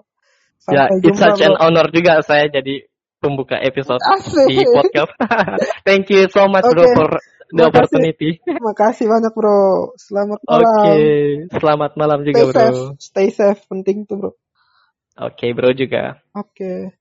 [0.70, 1.62] Ya, Sampai it's jumpa such an bro.
[1.68, 2.76] honor juga saya jadi
[3.20, 4.48] pembuka episode Asik.
[4.48, 5.12] di podcast.
[5.84, 6.96] Thank you so much bro Oke.
[6.96, 7.10] for
[7.52, 8.39] the opportunity.
[8.45, 9.93] Terima kasih banyak bro.
[9.97, 10.97] Selamat Oke, malam.
[11.50, 12.58] selamat malam juga Stay bro.
[12.58, 12.82] safe.
[13.02, 13.62] Stay safe.
[13.68, 14.32] Penting tuh bro.
[15.20, 16.22] Oke bro juga.
[16.32, 16.95] Oke.